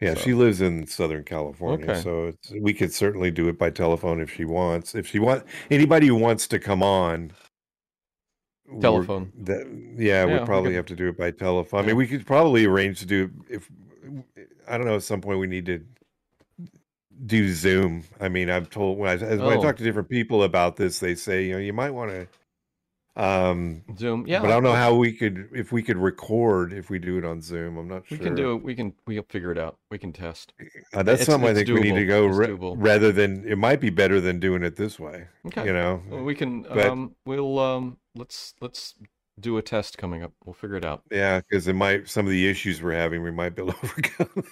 [0.00, 2.00] yeah, so- she lives in Southern California, Okay.
[2.00, 4.94] so it's, we could certainly do it by telephone if she wants.
[4.94, 7.32] If she want anybody who wants to come on,
[8.80, 9.32] Telephone.
[9.38, 9.66] That,
[9.96, 11.82] yeah, Yeah, we probably could- have to do it by telephone.
[11.84, 13.70] I mean, we could probably arrange to do if
[14.68, 14.96] I don't know.
[14.96, 15.80] At some point, we need to
[17.26, 18.04] do Zoom.
[18.20, 19.62] I mean, I've told when I as when I Oh.
[19.62, 22.26] talk to different people about this, they say you know you might want to.
[23.16, 24.24] Um, Zoom.
[24.26, 24.40] Yeah.
[24.40, 27.24] but I don't know how we could if we could record if we do it
[27.24, 27.76] on Zoom.
[27.76, 28.62] I'm not sure we can do it.
[28.62, 28.94] We can.
[29.06, 29.78] We'll figure it out.
[29.90, 30.52] We can test.
[30.94, 33.58] Uh, that's It's- something I it's think we need to go ra- rather than it
[33.58, 35.26] might be better than doing it this way.
[35.46, 35.66] Okay.
[35.66, 36.62] You know, Well, we can.
[36.62, 37.14] But- um.
[37.26, 37.58] We'll.
[37.58, 37.98] Um.
[38.14, 38.54] Let's.
[38.60, 38.94] Let's
[39.40, 40.32] do a test coming up.
[40.44, 41.02] We'll figure it out.
[41.10, 43.78] yeah, because it might some of the issues we're having we might be able to
[43.84, 44.44] overcome.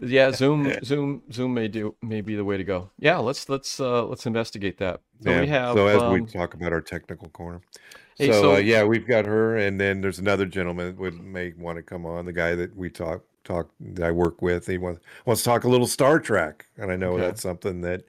[0.00, 0.30] Yeah.
[0.32, 0.72] Zoom.
[0.84, 1.22] Zoom.
[1.32, 1.94] Zoom may do.
[2.02, 2.90] May be the way to go.
[2.98, 3.18] Yeah.
[3.18, 3.48] Let's.
[3.48, 3.80] Let's.
[3.80, 4.04] Uh.
[4.06, 5.00] Let's investigate that.
[5.22, 5.40] So yeah.
[5.40, 5.74] we have.
[5.74, 7.60] so as we um, talk about our technical corner.
[8.18, 11.22] Hey, so, so- uh, yeah, we've got her, and then there's another gentleman that would
[11.22, 12.26] may want to come on.
[12.26, 15.64] The guy that we talk talk that I work with, he wants wants to talk
[15.64, 17.22] a little Star Trek, and I know Okay.
[17.22, 18.04] that's something that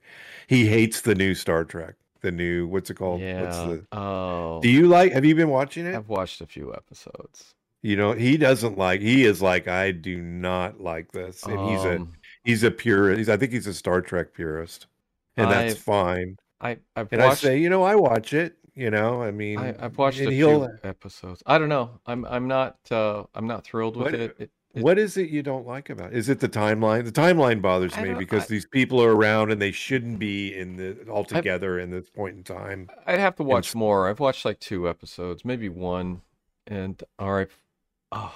[0.47, 3.21] he hates the new Star Trek, the new what's it called?
[3.21, 3.65] What's yeah.
[3.67, 3.85] the?
[3.91, 4.59] Oh.
[4.63, 5.11] Do you like?
[5.11, 5.93] Have you been watching it?
[5.95, 7.53] I've watched a few episodes.
[7.83, 9.01] You know, he doesn't like.
[9.01, 12.13] He is like, I do not like this, and he's a Um,
[12.45, 13.17] he's a purist.
[13.19, 14.87] He's, I think he's a Star Trek purist,
[15.37, 16.37] and that's I've- fine.
[16.61, 16.77] I.
[16.95, 18.57] I've And I say, you know, I watch it.
[18.73, 21.43] You know, I mean, I, I've watched a few episodes.
[21.45, 21.99] I don't know.
[22.07, 22.25] I'm.
[22.25, 22.77] I'm not.
[22.89, 23.25] Uh.
[23.35, 24.35] I'm not thrilled with What- it.
[24.39, 24.51] it,
[24.81, 26.17] What is it you don't like about it?
[26.17, 27.05] Is it the timeline?
[27.05, 30.77] The timeline bothers me because I- these people are around and they shouldn't be in
[30.77, 32.89] the all together in this point in time.
[33.05, 34.07] I'd have to watch s- more.
[34.09, 36.21] I've watched like two episodes, maybe one,
[36.65, 37.49] and all right.
[38.11, 38.33] Oh,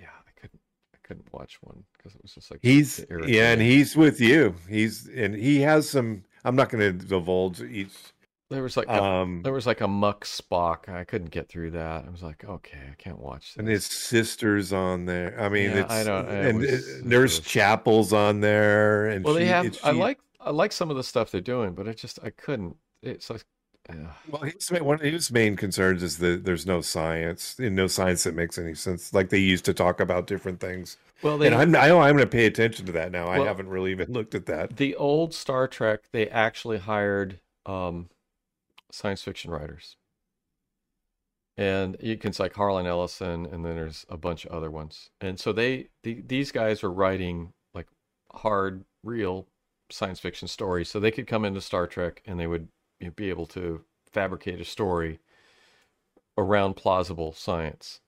[0.00, 0.60] yeah, I couldn't.
[0.94, 4.54] I couldn't watch one because it was just like He's yeah, and he's with you.
[4.68, 6.24] He's and he has some.
[6.46, 7.92] I'm not going to divulge each.
[8.50, 10.88] There was like a, Um, there was like a muck Spock.
[10.88, 12.04] I couldn't get through that.
[12.06, 13.86] I was like, okay, I can't watch and this.
[13.88, 15.36] his sister's on there.
[15.40, 19.34] I mean, Yeah, it's I don't- and uh, it Nurse Chapel's on there, and well,
[19.34, 19.64] they have.
[19.64, 20.18] and I like.
[20.40, 22.76] I like some of the stuff they're doing, but I just I couldn't.
[23.02, 23.44] It's like.
[24.30, 27.86] Well, his ma- one of his main concerns is that there's no science, and no
[27.86, 29.12] science that makes any sense.
[29.12, 30.96] Like they used to talk about different things.
[31.22, 33.28] Well, they and I'm I know I'm going to pay attention to that now.
[33.28, 34.76] I haven't really even looked at that.
[34.78, 38.08] the old Star Trek, they actually hired um,
[38.94, 39.96] science fiction writers,
[41.56, 45.10] and you can like Harlan Ellison, and then there's a bunch of other ones.
[45.20, 47.88] And so they the, these guys are writing like
[48.32, 49.46] hard, real
[49.90, 52.68] science fiction stories, so they could come into Star Trek and they would
[53.16, 55.18] be able to fabricate a story
[56.38, 58.00] around plausible science.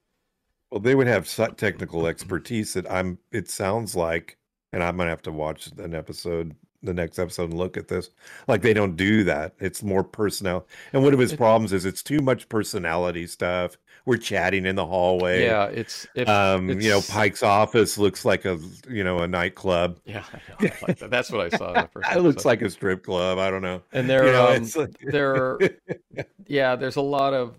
[0.70, 3.18] Well, they would have technical expertise that I'm.
[3.30, 4.36] It sounds like,
[4.72, 6.56] and I'm going to have to watch an episode,
[6.86, 8.10] the next episode, and look at this.
[8.48, 9.54] Like they don't do that.
[9.60, 10.66] It's more personnel.
[10.92, 13.76] And one of his problems is it's too much personality stuff.
[14.06, 15.44] We're chatting in the hallway.
[15.44, 18.56] Yeah, it's if Um, you know, Pike's office looks like a
[18.88, 19.98] you know a nightclub.
[20.04, 21.10] Yeah, I know, like that.
[21.10, 22.08] that's what I saw in the first.
[22.12, 23.38] It looks like a strip club.
[23.38, 23.82] I don't know.
[23.92, 25.58] and there, you know, um, like- there,
[26.46, 27.58] yeah, there's a lot of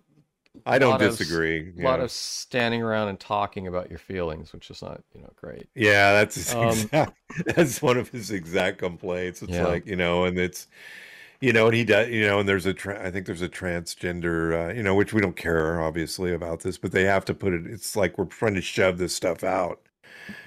[0.66, 1.74] I don't lot of s- disagree.
[1.78, 2.03] a lot yeah.
[2.03, 5.70] of standing around and talking about your feelings, which is not, you know, great.
[5.76, 7.14] Yeah, that's his Um, exact,
[7.55, 9.41] that's one of his exact complaints.
[9.43, 9.64] It's Yeah.
[9.64, 10.68] like you know, and it's
[11.41, 13.49] you know, and he does you know, and there's a tra- I think there's a
[13.49, 17.34] transgender uh, you know, which we don't care obviously about this, but they have to
[17.36, 17.68] put it.
[17.68, 19.82] It's like we're trying to shove this stuff out.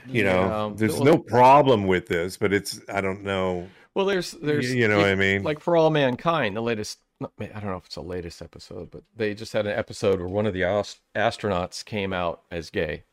[0.06, 3.68] You know, there's well- no problem with this, but it's I don't know.
[3.94, 5.42] Well, there's, there's, you know what I mean?
[5.42, 6.98] Like for all mankind, the latest.
[7.20, 10.18] Not- I don't know if it's the latest episode, but they just had an episode
[10.18, 13.04] where one of the ast- astronauts came out as gay,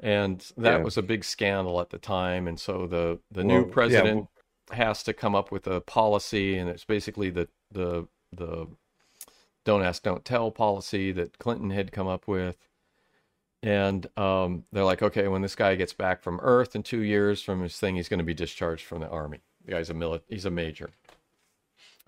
[0.00, 0.84] and that Yeah.
[0.84, 2.46] was a big scandal at the time.
[2.48, 4.30] And so the the Well, new yeah, president well-
[4.76, 8.66] has to come up with a policy, and it's basically the the the
[9.64, 12.56] don't ask, don't tell policy that Clinton had come up with.
[13.62, 17.42] And um, they're like, okay, when this guy gets back from Earth in two years
[17.42, 19.40] from his thing, he's going to be discharged from the army.
[19.64, 20.90] The guy's a mili- he's a major.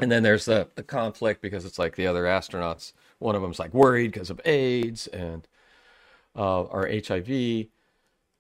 [0.01, 2.92] And then there's the, the conflict because it's like the other astronauts.
[3.18, 5.46] One of them's like worried because of AIDS and
[6.36, 7.66] uh, or HIV,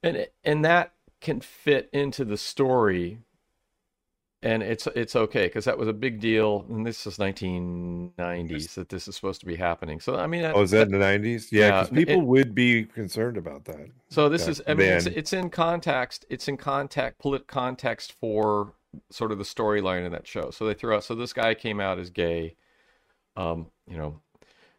[0.02, 3.18] and and that can fit into the story.
[4.42, 8.88] And it's it's okay because that was a big deal, and this is 1990s that
[8.88, 10.00] this is supposed to be happening.
[10.00, 11.52] So I mean, that, Oh, is that in the nineties?
[11.52, 13.88] Yeah, Yeah, because people it- would be concerned about that.
[14.08, 16.24] So this is, I mean, it's, it's in context.
[16.30, 18.72] It's in contact, polit context for
[19.10, 20.50] sort of the storyline of that show.
[20.50, 21.04] So they threw out.
[21.04, 22.56] So this guy came out as gay,
[23.36, 24.20] um, you know,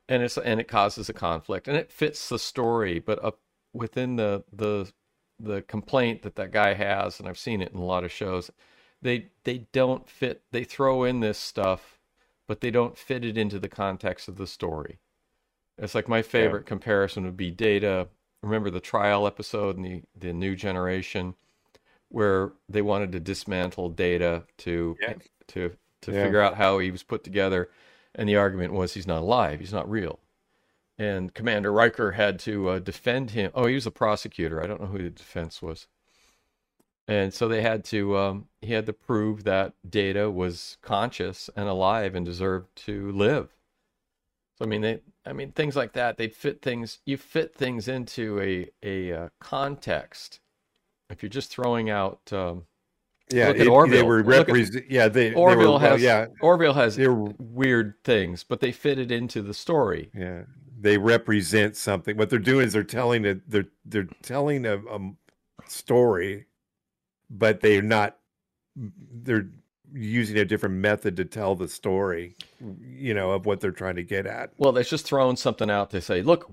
[0.10, 3.40] and it's and it causes a conflict, and it fits the story, but up
[3.74, 4.92] within the the
[5.40, 8.52] the complaint that that guy has, and I've seen it in a lot of shows.
[9.02, 10.44] They they don't fit.
[10.52, 12.00] They throw in this stuff,
[12.48, 15.00] but they don't fit it into the context of the story.
[15.78, 16.70] It's like my favorite yeah.
[16.70, 18.08] comparison would be Data.
[18.44, 21.36] Remember the trial episode in the the New Generation,
[22.12, 25.14] where they wanted to dismantle Data to yeah.
[25.48, 26.24] to to yeah.
[26.24, 27.70] figure out how he was put together,
[28.16, 30.20] and the argument was he's not alive, he's not real
[31.02, 33.52] and Commander Riker had to uh, defend him.
[33.56, 34.64] Oh, he was a prosecutor.
[34.64, 35.88] I don't know who the defense was.
[37.08, 41.68] And so they had to, um, he had to prove that Data was conscious and
[41.68, 43.50] alive and deserved to live.
[44.60, 46.18] So I mean, they, I mean, things like that.
[46.18, 47.00] They fit things.
[47.04, 50.40] You fit things into a a uh, context.
[51.12, 52.64] If you're just throwing out, um,
[53.30, 53.98] yeah, look at it, Orville.
[53.98, 54.86] They were represent.
[54.90, 59.12] Yeah, they Orville they were, has yeah Orville has weird things, but they fit it
[59.12, 60.10] into the story.
[60.14, 60.44] Yeah,
[60.80, 62.18] they represent something.
[62.18, 65.00] What they're doing is they're telling a they're they're telling a, a
[65.68, 66.46] story,
[67.30, 68.18] but they're not.
[68.76, 69.48] They're
[69.94, 72.36] using a different method to tell the story,
[72.80, 74.52] you know, of what they're trying to get at.
[74.58, 75.90] Well, they're just throwing something out.
[75.90, 76.50] They say, "Look,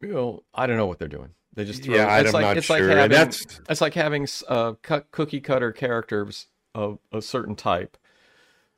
[0.00, 1.94] you know, I don't know what they're doing." They just throw.
[1.94, 2.94] Yeah, it's I'm like, not it's sure.
[2.94, 3.34] Like having,
[3.68, 4.72] It's like having uh,
[5.10, 7.96] cookie cutter characters of a certain type.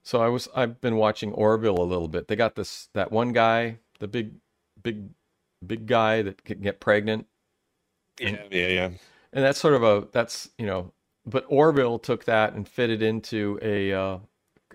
[0.03, 2.29] So I was I've been watching Orville a little bit.
[2.29, 4.35] They got this that one guy, the big
[4.83, 5.11] big
[5.64, 7.27] big guy that can get pregnant.
[8.20, 8.91] Yeah, yeah, yeah.
[9.33, 10.93] And that's sort of a that's you know,
[11.25, 13.93] but Orville took that and fitted into a.
[13.93, 14.18] Uh,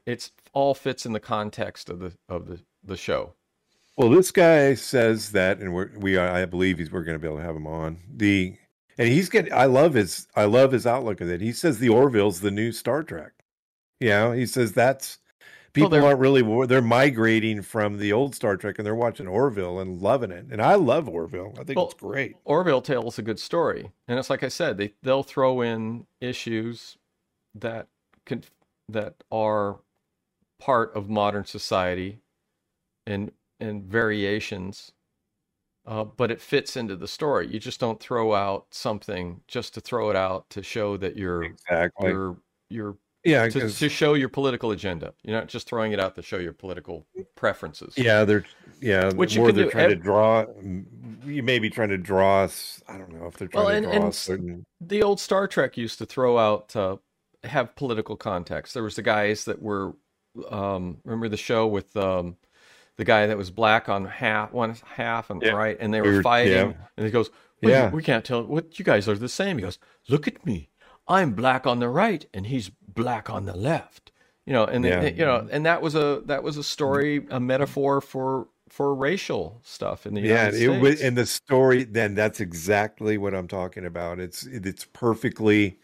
[0.05, 3.33] it's all fits in the context of the of the the show.
[3.99, 7.27] Well, this guy says that, and we're, we I believe he's we're going to be
[7.27, 8.55] able to have him on the,
[8.97, 9.51] and he's getting.
[9.51, 11.41] I love his I love his outlook of it.
[11.41, 13.33] He says the Orville's the new Star Trek.
[13.99, 15.17] You know, he says that's
[15.73, 19.79] people well, aren't really they're migrating from the old Star Trek and they're watching Orville
[19.79, 20.45] and loving it.
[20.49, 21.53] And I love Orville.
[21.59, 22.37] I think well, it's great.
[22.45, 26.97] Orville tells a good story, and it's like I said, they they'll throw in issues
[27.53, 27.87] that
[28.25, 28.45] can
[28.87, 29.79] that are
[30.57, 32.21] part of modern society
[33.05, 34.91] and and variations.
[35.85, 37.47] Uh, but it fits into the story.
[37.47, 41.43] You just don't throw out something just to throw it out to show that you're
[41.43, 42.37] exactly you're
[42.69, 45.13] you're yeah, to, to, show your political agenda.
[45.23, 47.05] You're not just throwing it out to show your political
[47.35, 47.93] preferences.
[47.97, 48.45] Yeah, they're
[48.81, 49.71] yeah, which more they're do.
[49.71, 50.45] trying to draw.
[51.25, 52.47] You may be trying to draw.
[52.87, 54.65] I don't know if they're trying well, and, to draw certain.
[54.79, 56.97] The old Star Trek used to throw out uh,
[57.43, 58.73] have political context.
[58.73, 59.95] There was the guys that were
[60.49, 62.37] um, remember the show with um,
[62.99, 65.51] the guy that was black on half one half and yeah.
[65.51, 66.87] right, and they were fighting, yeah.
[66.97, 67.29] and he goes,
[67.61, 69.79] "Yeah, we can't tell what you guys are the same." He goes,
[70.09, 70.69] "Look at me."
[71.07, 74.11] I'm black on the right and he's black on the left.
[74.45, 75.03] You know, and yeah.
[75.03, 79.59] you know, and that was a that was a story, a metaphor for for racial
[79.63, 81.01] stuff in the yeah, United States.
[81.01, 84.19] in the story, then that's exactly what I'm talking about.
[84.19, 85.79] It's it's perfectly,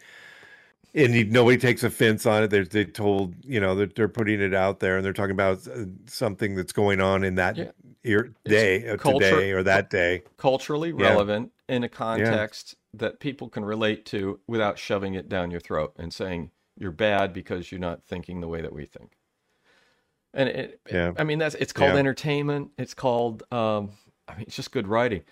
[0.96, 2.50] and nobody takes offense on it.
[2.50, 5.66] They're they told you know they're, they're putting it out there, and they're talking about
[5.68, 8.22] uh, something that's going on in that yeah.
[8.44, 13.64] day, uh, culture, today, or that day, culturally relevant in a context that people can
[13.64, 18.02] relate to without shoving it down your throat and saying you're bad because you're not
[18.04, 19.16] thinking the way that we think.
[20.32, 21.12] And it, yeah.
[21.18, 21.98] I mean, that's it's called yeah.
[21.98, 22.70] entertainment.
[22.78, 23.90] It's called, um,
[24.28, 25.22] I mean, it's just good writing.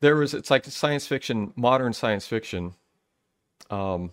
[0.00, 2.74] There was, it's like science fiction, modern science fiction.
[3.70, 4.12] Um,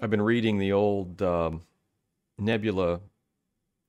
[0.00, 1.62] I've been reading the old um,
[2.38, 3.00] Nebula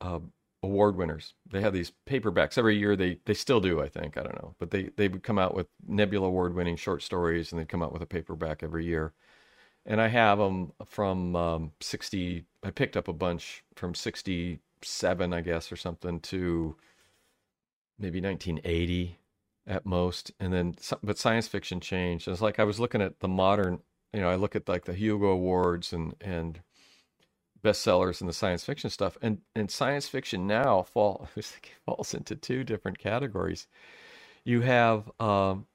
[0.01, 0.19] uh,
[0.63, 1.33] award winners.
[1.49, 2.95] They have these paperbacks every year.
[2.95, 4.17] They they still do, I think.
[4.17, 7.51] I don't know, but they they would come out with Nebula award winning short stories,
[7.51, 9.13] and they'd come out with a paperback every year.
[9.85, 12.45] And I have them from um, sixty.
[12.63, 16.75] I picked up a bunch from sixty seven, I guess, or something, to
[17.97, 19.17] maybe nineteen eighty
[19.65, 20.31] at most.
[20.39, 22.27] And then, but science fiction changed.
[22.27, 23.79] It's like I was looking at the modern.
[24.13, 26.61] You know, I look at like the Hugo Awards and and
[27.63, 29.17] bestsellers and the science fiction stuff.
[29.21, 31.27] And and science fiction now fall
[31.85, 33.67] falls into two different categories.
[34.43, 35.67] You have um,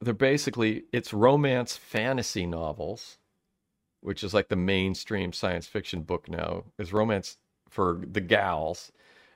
[0.00, 3.18] they're basically it's romance fantasy novels,
[4.00, 7.38] which is like the mainstream science fiction book now is romance
[7.68, 8.92] for the gals,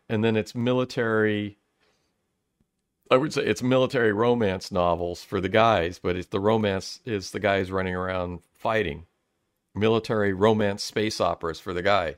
[0.08, 1.57] and then it's military.
[3.10, 7.30] I would say it's military romance novels for the guys, but it's the romance is
[7.30, 9.06] the guys running around fighting
[9.74, 12.16] military romance space operas for the guy.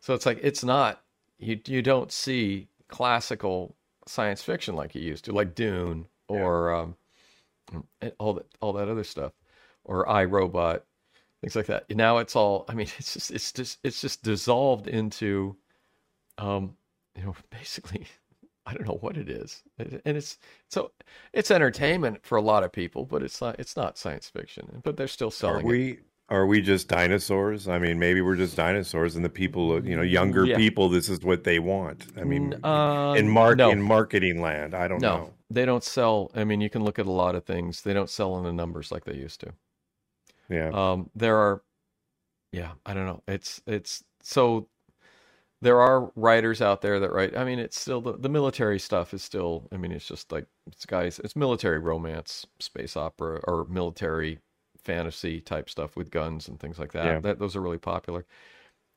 [0.00, 1.02] So it's like it's not
[1.38, 3.74] you you don't see classical
[4.06, 6.80] science fiction like you used to, like Dune or yeah.
[7.78, 7.84] um,
[8.18, 9.32] all that all that other stuff,
[9.84, 10.84] or I Robot,
[11.40, 11.88] things like that.
[11.90, 12.64] Now it's all.
[12.68, 15.56] I mean, it's just it's just it's just dissolved into,
[16.38, 16.76] um,
[17.16, 18.06] you know, basically
[18.66, 20.38] I don't know what it is, and it's
[20.70, 20.92] so
[21.32, 24.80] it's entertainment for a lot of people, but it's not it's not science fiction.
[24.82, 25.68] But they're still Are selling it.
[25.68, 25.98] we
[26.30, 27.68] are we just dinosaurs?
[27.68, 30.56] I mean, maybe we're just dinosaurs, and the people, you know, younger Yeah.
[30.56, 32.06] people, this is what they want.
[32.16, 33.70] I mean, uh, in mark no.
[33.70, 35.34] in marketing land, I don't No, know.
[35.50, 36.30] they don't sell.
[36.34, 37.82] I mean, you can look at a lot of things.
[37.82, 39.52] They don't sell in the numbers like they used to.
[40.48, 41.62] Yeah, Um, there are,
[42.52, 43.22] yeah, I don't know.
[43.28, 44.68] It's it's so
[45.64, 47.34] there are writers out there that write.
[47.34, 49.66] I mean, it's still the, the military stuff is still.
[49.72, 51.18] I mean, it's just like it's guys.
[51.24, 54.40] It's military romance, space opera, or military
[54.84, 57.06] fantasy type stuff with guns and things like that.
[57.06, 57.20] Yeah.
[57.20, 58.26] That those are really popular.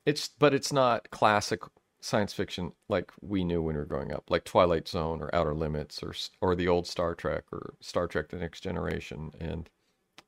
[0.04, 1.62] It's but it's not classic
[2.00, 5.54] science fiction like we knew when we were growing up, like Twilight Zone or Outer
[5.54, 6.12] Limits or
[6.42, 9.70] or the old Star Trek or Star Trek: The Next Generation and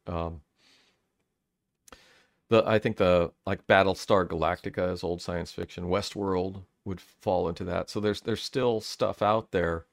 [0.06, 0.40] um,
[2.50, 5.86] the I think the like Battlestar Galactica is old science fiction.
[5.86, 7.90] Westworld would fall into that.
[7.90, 9.86] So there's there's still stuff out there,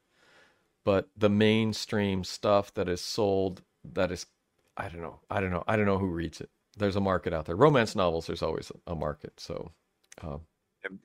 [0.85, 4.25] but the mainstream stuff that is sold that is
[4.77, 6.49] I don't know I don't know I don't know who reads it.
[6.77, 7.55] There's a market out there.
[7.57, 9.39] Romance novels, there's always a market.
[9.39, 9.71] So
[10.23, 10.41] um,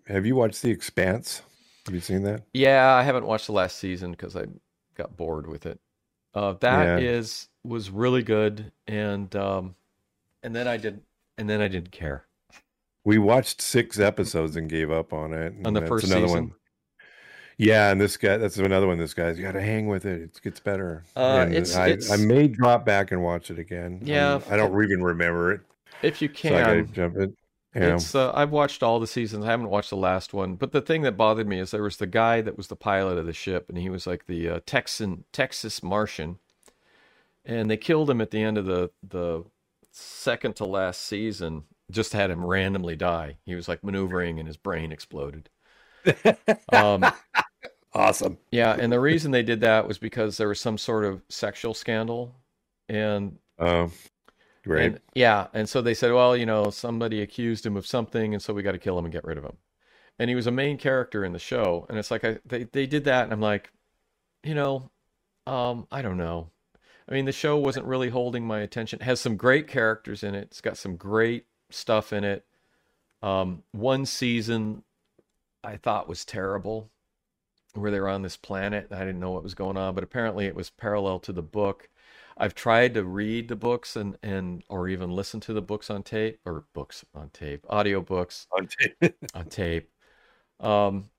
[0.07, 1.43] have you watched The Expanse?
[1.87, 2.43] Have you seen that?
[2.53, 4.47] yeah, I haven't watched the last season because I
[4.95, 5.81] got bored with it.
[6.35, 7.71] Uh, that is Yeah.
[7.71, 9.75] was really good, and um,
[10.43, 11.03] and then I did,
[11.43, 12.25] and then I didn't care.
[13.05, 15.55] We watched six episodes and gave up on it.
[15.65, 16.41] On the first another season?
[16.45, 16.53] one.
[17.59, 18.97] Yeah, and this guy, that's another one.
[18.97, 20.23] This guy's got to hang with it.
[20.23, 21.03] It gets better.
[21.17, 24.01] Uh, it's- I, it's- I may drop back and watch it again.
[24.05, 25.61] Yeah, I don't even remember it.
[26.01, 27.37] If you can, so I gotta can, jump in.
[27.75, 27.95] Yeah.
[27.95, 29.45] It's uh, I've watched all the seasons.
[29.45, 31.97] I haven't watched the last one, but the thing that bothered me is there was
[31.97, 34.61] the guy that was the pilot of the ship, and he was like the uh,
[34.65, 36.39] Texan Texas Martian,
[37.45, 39.45] and they killed him at the end of the the
[39.93, 41.65] second to last season.
[41.91, 43.39] Just had him randomly die.
[43.47, 45.51] He was like maneuvering, and his brain exploded.
[46.73, 47.05] Um,
[47.95, 48.39] awesome.
[48.51, 51.75] yeah, and the reason they did that was because there was some sort of sexual
[51.75, 52.35] scandal,
[52.89, 53.39] and
[54.65, 54.93] great.
[54.93, 58.43] and yeah, and so they said, well, you know, somebody accused him of something, and
[58.43, 59.57] so we got to kill him and get rid of him.
[60.19, 62.87] And he was a main character in the show, and it's like I, they they
[62.87, 63.73] did that, and I'm like,
[64.45, 64.91] you know,
[65.47, 66.52] um, I don't know.
[67.09, 69.01] I mean, the show wasn't really holding my attention.
[69.01, 70.45] It has some great characters in it.
[70.45, 72.45] It's got some great stuff in it.
[73.23, 74.85] Um, one season
[75.65, 76.91] I thought was terrible,
[77.75, 78.89] where they were on this planet.
[78.93, 81.89] I didn't know what was going on, but apparently it was parallel to the book.
[82.37, 86.03] I've tried to read the books and, and or even listen to the books on
[86.03, 89.15] tape or books on tape, audio books On tape.
[89.35, 89.91] on tape.
[90.61, 91.11] Um,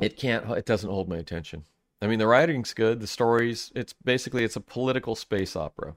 [0.00, 0.48] it can't.
[0.52, 1.64] It doesn't hold my attention.
[2.02, 3.00] I mean, the writing's good.
[3.00, 3.72] The stories.
[3.74, 5.96] It's basically it's a political space opera,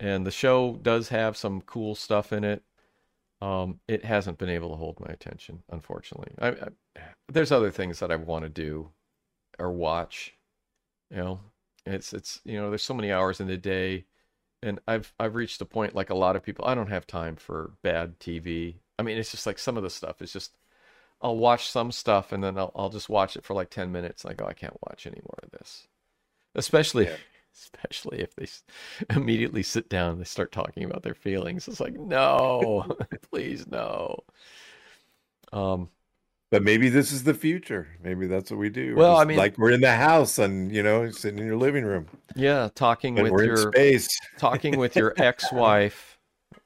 [0.00, 2.62] and the show does have some cool stuff in it.
[3.42, 6.32] Um, it hasn't been able to hold my attention, unfortunately.
[6.40, 6.68] I, I,
[7.28, 8.90] there's other things that I want to do
[9.58, 10.34] or watch.
[11.10, 11.40] You know,
[11.84, 14.06] it's it's you know, there's so many hours in the day,
[14.62, 16.64] and I've I've reached a point like a lot of people.
[16.66, 18.76] I don't have time for bad TV.
[18.98, 20.56] I mean, it's just like some of the stuff is just.
[21.22, 24.24] I'll watch some stuff and then I'll I'll just watch it for like ten minutes.
[24.24, 25.86] And I go, I can't watch any more of this,
[26.54, 27.16] especially Yeah.
[27.58, 28.46] especially if they
[29.16, 31.66] immediately sit down and they start talking about their feelings.
[31.68, 32.84] It's like, no,
[33.30, 34.18] please no.
[35.54, 35.88] Um,
[36.50, 37.88] But maybe this is the future.
[38.02, 38.94] Maybe that's what we do.
[38.94, 41.84] Well, I mean- like we're in the house and you know sitting in your living
[41.84, 44.08] room, yeah, talking with your space.
[44.38, 46.18] talking with your ex-wife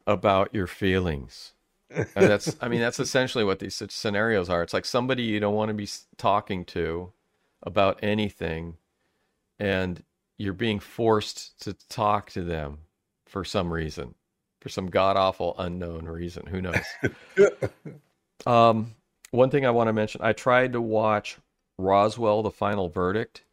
[0.09, 1.53] about your feelings.
[1.91, 4.63] And that's I mean that's essentially what these scenarios are.
[4.63, 7.13] It's like somebody you don't want to be talking to
[7.63, 8.77] about anything
[9.59, 10.03] and
[10.39, 12.79] you're being forced to talk to them
[13.27, 14.15] for some reason.
[14.61, 16.47] For some god awful unknown reason.
[16.47, 16.85] Who knows?
[18.47, 18.95] Um,
[19.33, 21.37] one thing I want to mention, I tried to watch
[21.79, 23.45] Roswell: The Final Verdict,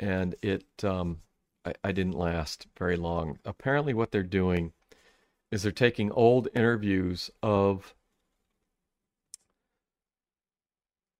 [0.00, 1.20] and it um,
[1.64, 3.38] I, I didn't last very long.
[3.44, 4.72] Apparently, what they're doing
[5.50, 7.94] is they're taking old interviews of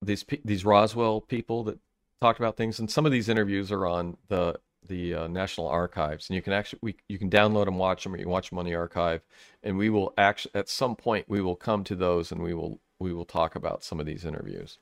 [0.03, 1.79] these these Roswell people that
[2.21, 6.29] talked about things, and some of these interviews are on the the uh, National Archives,
[6.29, 8.51] and you can actually we you can download them, watch them, or you can watch
[8.51, 9.23] them on the archive,
[9.63, 12.81] and we will actually at some point we will come to those, and we will
[12.99, 14.79] we will talk about some of these interviews.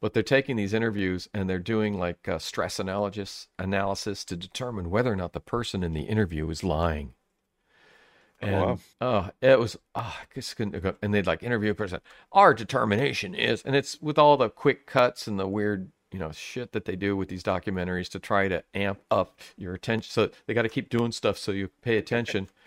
[0.00, 4.90] But they're taking these interviews and they're doing like uh, stress analysis analysis to determine
[4.90, 7.14] whether or not the person in the interview is lying.
[8.42, 8.78] Oh, And wow.
[9.00, 10.94] oh, it was oh, I just couldn't go.
[11.02, 12.00] And they'd like interview a person.
[12.32, 16.32] Our determination is, and it's with all the quick cuts and the weird, you know,
[16.32, 20.10] shit that they do with these documentaries to try to amp up your attention.
[20.10, 22.48] So they got to keep doing stuff so you pay attention.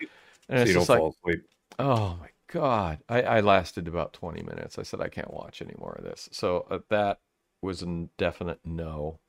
[0.48, 1.44] And so it's you don't like, fall asleep.
[1.78, 4.78] oh my god, I, I lasted about twenty minutes.
[4.78, 6.28] I said I can't watch any more of this.
[6.32, 7.20] So uh, that
[7.62, 9.20] was a definite no.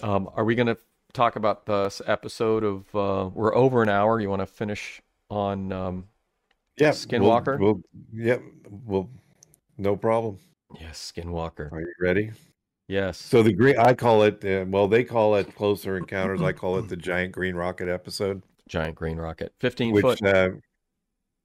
[0.00, 0.78] Um, are we going to
[1.12, 2.94] talk about this episode of?
[2.94, 4.20] Uh, we're over an hour.
[4.20, 5.00] You want to finish
[5.32, 5.72] on?
[5.72, 6.04] Um,
[6.78, 7.58] Yeah, Skinwalker?
[7.58, 7.82] We'll, we'll,
[8.26, 8.42] yep,
[8.84, 9.08] well,
[9.78, 10.38] no problem.
[10.80, 11.70] yes, Skinwalker.
[11.72, 12.30] Are you ready?
[12.88, 13.18] Yes.
[13.18, 14.44] So the green, I call it.
[14.44, 16.42] Uh, well, they call it Closer Encounters.
[16.42, 20.22] I call it the Giant Green Rocket episode, giant green rocket, fifteen which foot.
[20.24, 20.50] uh,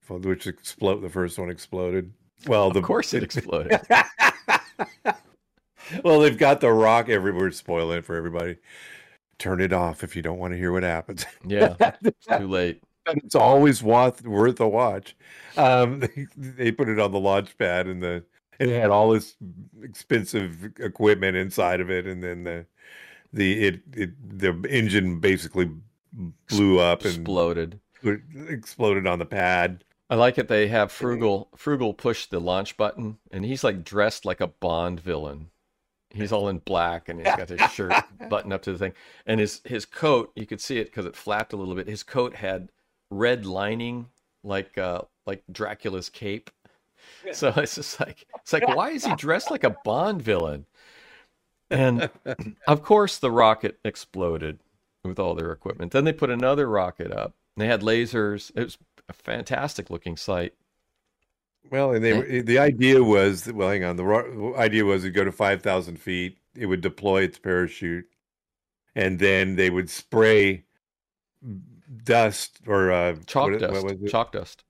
[0.09, 1.01] which explode.
[1.01, 2.11] The first one exploded.
[2.47, 3.79] Well, the of course, it exploded.
[6.03, 8.57] well, they've got the rock everywhere, spoiling it for everybody.
[9.39, 11.25] Turn it off if you don't want to hear what happens.
[11.45, 12.81] yeah, it's too late.
[13.23, 15.15] It's always worth worth a watch.
[15.55, 18.23] Um, they, they put it on the launch pad, and the
[18.59, 19.35] it had all this
[19.83, 22.65] expensive equipment inside of it, and then the
[23.33, 25.71] the it, it the engine basically
[26.47, 27.79] blew up and Exploded.
[28.49, 29.83] exploded on the pad.
[30.09, 30.47] I like it.
[30.47, 31.47] They have Fugal.
[31.57, 35.49] Fugal push the launch button, and he's like dressed like a Bond villain.
[36.09, 37.93] He's all in black, and he's got his shirt
[38.29, 38.93] buttoned up to the thing,
[39.25, 40.31] and his his coat.
[40.35, 41.87] You could see it because it flapped a little bit.
[41.87, 42.69] His coat had
[43.09, 44.09] red lining,
[44.43, 46.49] like uh like Dracula's cape.
[47.31, 50.65] So it's just like it's like why is he dressed like a Bond villain?
[51.69, 52.09] And
[52.67, 54.59] of course, the rocket exploded
[55.03, 55.91] with all their equipment.
[55.91, 57.33] Then they put another rocket up.
[57.55, 58.51] They had lasers.
[58.55, 58.77] It was
[59.09, 60.53] a fantastic looking sight.
[61.69, 63.97] Well, and they the idea was well, hang on.
[63.97, 66.37] The ro- idea was to go to five thousand feet.
[66.55, 68.07] It would deploy its parachute,
[68.95, 70.63] and then they would spray
[72.03, 73.83] dust or uh, Chalk what- dust.
[73.85, 74.07] What?
[74.07, 74.63] Chalk dust.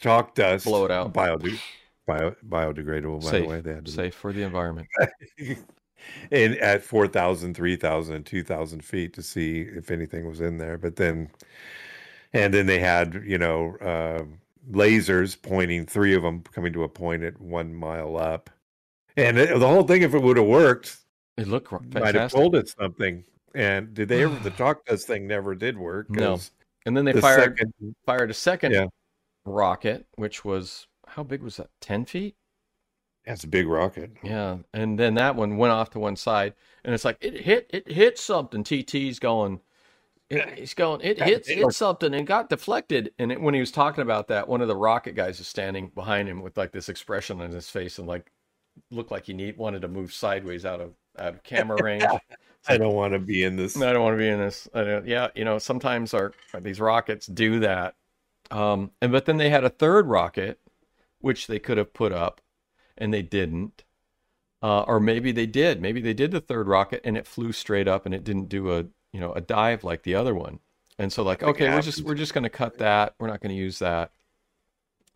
[0.00, 0.64] Chalk dust.
[0.66, 1.12] Blow it out.
[1.14, 1.58] Biode-
[2.06, 3.22] bio, biodegradable.
[3.24, 3.42] By Safe.
[3.44, 4.88] the way, they had to Safe for the environment.
[6.30, 10.76] and at 4,000, 3,000, 2,000 feet to see if anything was in there.
[10.78, 11.30] But then,
[12.32, 14.24] and then they had, you know, uh,
[14.70, 18.50] lasers pointing, three of them coming to a point at one mile up.
[19.16, 20.98] And it- the whole thing, if it would have worked,
[21.38, 22.38] It looked ro- might have fantastic.
[22.38, 23.24] told it something.
[23.54, 26.10] And did they ever, the chalk dust thing never did work.
[26.10, 26.38] No.
[26.86, 27.74] And then they the fired second,
[28.06, 28.86] fired a second Yeah.
[29.44, 31.70] rocket, which was how big was that?
[31.80, 32.36] Ten feet?
[33.26, 34.12] that's a big rocket.
[34.22, 34.58] Yeah.
[34.72, 37.90] And then that one went off to one side, and it's like it hit it
[37.90, 38.62] hit something.
[38.62, 39.60] TT's going.
[40.30, 41.00] it- He's going.
[41.02, 43.12] It hits hit something and got deflected.
[43.18, 45.88] And it, when he was talking about that, one of the rocket guys is standing
[45.88, 48.30] behind him with like this expression on his face and like
[48.92, 52.04] looked like he need wanted to move sideways out of out of camera range.
[52.68, 53.80] I don't want to be in this.
[53.80, 54.68] I don't want to be in this.
[54.74, 57.94] I don't, yeah, you know, sometimes our these rockets do that.
[58.50, 60.58] Um, and but then they had a third rocket,
[61.20, 62.40] which they could have put up,
[62.96, 63.84] and they didn't.
[64.62, 65.80] Uh, or maybe they did.
[65.80, 68.72] Maybe they did the third rocket and it flew straight up and it didn't do
[68.72, 70.60] a you know a dive like the other one.
[70.98, 73.14] And so like, okay, we're just we're just going to cut that.
[73.18, 74.12] We're not going to use that.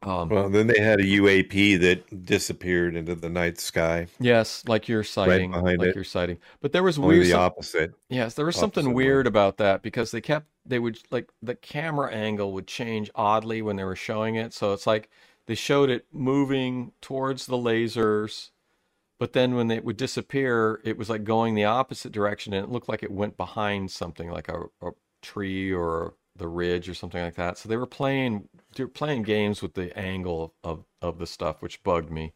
[0.02, 4.06] Um, Well, then they had a UAP that disappeared into the night sky.
[4.18, 5.94] yes, like you're citing, behind like it.
[5.94, 6.38] you're citing.
[6.60, 7.26] But there was Only weird.
[7.26, 7.94] the opposite.
[8.08, 12.10] Yes, there was something weird about that because they kept they would like the camera
[12.12, 14.52] angle would change oddly when they were showing it.
[14.54, 15.10] So it's like
[15.46, 18.50] they showed it moving towards the lasers,
[19.18, 22.70] but then when it would disappear, it was like going the opposite direction and it
[22.72, 24.92] looked like it went behind something like a, a
[25.22, 27.58] tree or the ridge or something like that.
[27.58, 31.62] So they were playing they were playing games with the angle of, of, the stuff,
[31.62, 32.32] which bugged me.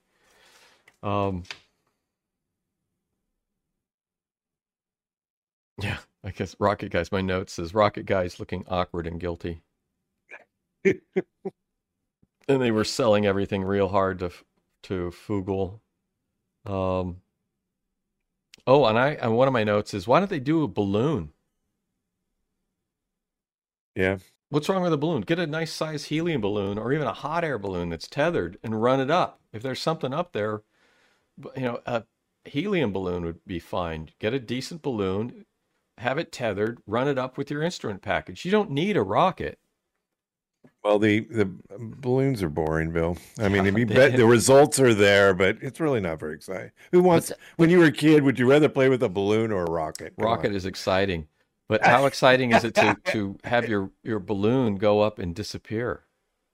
[1.03, 1.45] Um
[5.83, 7.11] Yeah, I guess Rocket Guys.
[7.13, 9.63] My note says Rocket Guys looking awkward and guilty.
[10.85, 11.01] and
[12.47, 14.31] they were selling everything real hard to
[14.85, 15.81] to Fugal.
[16.67, 17.23] Um.
[18.67, 21.33] Oh, and I and one of my notes is why don't they do a balloon?
[23.95, 24.19] Yeah.
[24.51, 25.23] What's wrong with a balloon?
[25.23, 28.81] Get a nice size helium balloon or even a hot air balloon that's tethered and
[28.81, 29.41] run it up.
[29.53, 30.63] If there's something up there,
[31.57, 32.05] you know, a
[32.45, 34.11] helium balloon would be fine.
[34.19, 35.47] Get a decent balloon,
[35.99, 38.45] have it tethered, run it up with your instrument package.
[38.45, 39.59] You don't need a rocket.
[40.83, 43.17] Well, the the balloons are boring, Bill.
[43.39, 46.35] I mean, if you oh, bet the results are there, but it's really not very
[46.35, 46.71] exciting.
[46.93, 47.33] Who wants?
[47.57, 50.15] When you were a kid, would you rather play with a balloon or a rocket?
[50.19, 50.55] Come Rocket on.
[50.55, 51.27] is exciting,
[51.69, 56.05] but how exciting is it to to have your your balloon go up and disappear?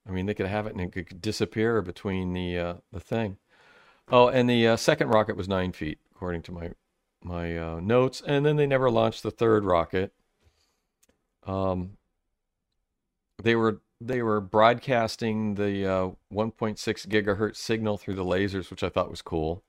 [0.08, 3.38] I mean, they could have it and it could disappear between the uh, the thing.
[4.10, 6.70] Oh, and the uh, second rocket was nine feet, according to my
[7.22, 10.12] my uh, notes, and then they never launched the third rocket.
[11.46, 11.96] Um,
[13.42, 18.88] they were they were broadcasting the uh, 1.6 gigahertz signal through the lasers, which I
[18.88, 19.62] thought was cool.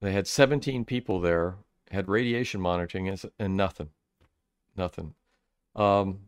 [0.00, 1.56] They had 17 people there,
[1.90, 3.90] had radiation monitoring, and and nothing,
[4.76, 5.14] nothing.
[5.74, 6.20] Um,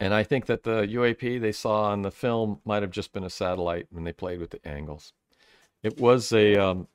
[0.00, 3.24] and I think that the UAP they saw on the film might have just been
[3.24, 5.12] a satellite when they played with the angles.
[5.82, 6.88] it was a um,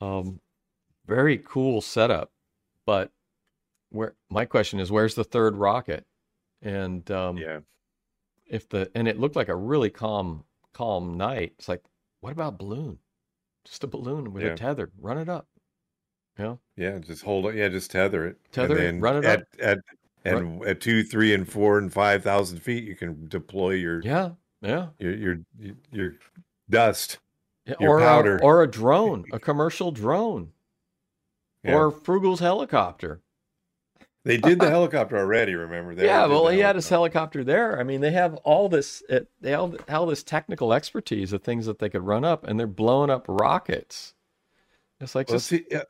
[0.00, 0.40] um,
[1.06, 2.32] very cool setup,
[2.84, 3.12] but
[3.90, 6.04] where my question is, where's the third rocket?
[6.62, 7.60] And um, Yeah.
[8.46, 10.44] if the and it looked like a really calm
[10.76, 11.54] calm night.
[11.58, 11.82] It's like,
[12.20, 12.98] what about balloon?
[13.64, 14.52] Just a balloon with Yeah.
[14.52, 14.90] a tether.
[15.00, 15.48] Run it up.
[16.38, 16.58] Know?
[16.76, 17.54] Yeah, just hold it.
[17.54, 18.36] Yeah, just tether it.
[18.52, 19.46] Tether and then run it at, up.
[19.60, 19.78] At
[20.24, 24.30] and at two, three, and four, and five thousand feet, you can deploy your Yeah,
[24.60, 24.88] yeah.
[24.98, 25.38] your your
[25.92, 26.12] your
[26.68, 27.18] dust.
[27.64, 28.36] Yeah, Your or powder.
[28.36, 30.52] A, or a drone, a commercial drone,
[31.64, 31.74] Yeah.
[31.76, 33.20] or Fugal's helicopter.
[34.24, 35.54] they did the helicopter already.
[35.54, 35.94] Remember?
[35.94, 37.78] They yeah, well, the he had his helicopter there.
[37.80, 41.66] I mean, they have all this, it, they have all this technical expertise of things
[41.66, 44.14] that they could run up, and they're blowing up rockets.
[45.00, 45.82] It's like Well, just see, yeah,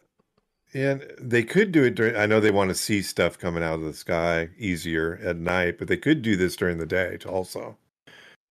[0.75, 2.17] and they could do it during.
[2.17, 5.79] I know they want to see stuff coming out of the sky easier at night,
[5.79, 7.79] but they could do this during the day too also.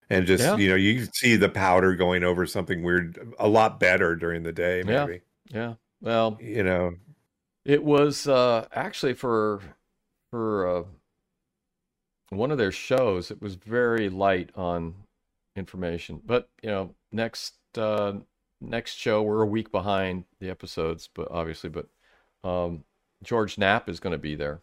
[0.09, 0.57] And just Yeah.
[0.57, 4.53] you know, you see the powder going over something weird a lot better during the
[4.53, 5.05] day, Yeah.
[5.05, 5.21] maybe.
[5.49, 5.75] yeah.
[6.01, 6.95] Well, You know,
[7.65, 9.61] It was uh, actually for
[10.31, 10.83] for uh,
[12.29, 13.31] one of their shows.
[13.31, 14.95] It was very light on
[15.55, 18.19] information, but you know, next uh,
[18.61, 21.87] next show we're a week behind the episodes, but obviously, but
[22.45, 22.83] um,
[23.23, 24.61] George Knapp is going to be there.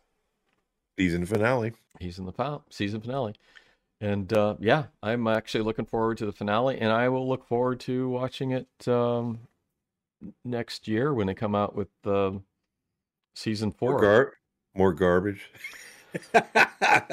[0.98, 1.72] season finale.
[2.00, 3.34] He's in the final, season finale,
[4.00, 7.80] and uh, yeah, I'm actually looking forward to the finale, and I will look forward
[7.80, 9.40] to watching it um,
[10.44, 12.44] next year when they come out with um
[13.34, 13.92] season four.
[13.92, 14.32] More, gar-
[14.74, 15.50] more garbage.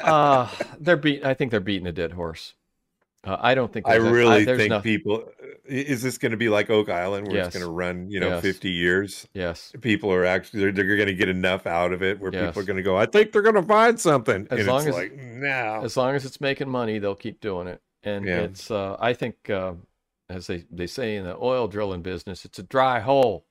[0.02, 0.46] uh
[0.78, 2.52] they're beat i think they're beating a dead horse
[3.24, 5.24] uh, i don't think I really there's think no- people.
[5.66, 7.46] Is this going to be like Oak Island, where Yes.
[7.48, 8.42] it's going to run, you know, Yes.
[8.42, 9.28] fifty years?
[9.34, 12.46] yes People are actually they're, they're going to get enough out of it where Yes.
[12.48, 12.96] people are going to go.
[12.96, 15.80] I think they're going to find something, As and long it's as- like no.
[15.84, 18.38] as long as it's making money they'll keep doing it and Yeah.
[18.40, 19.74] it's uh i think uh
[20.28, 23.44] as they they say in the oil drilling business it's a dry hole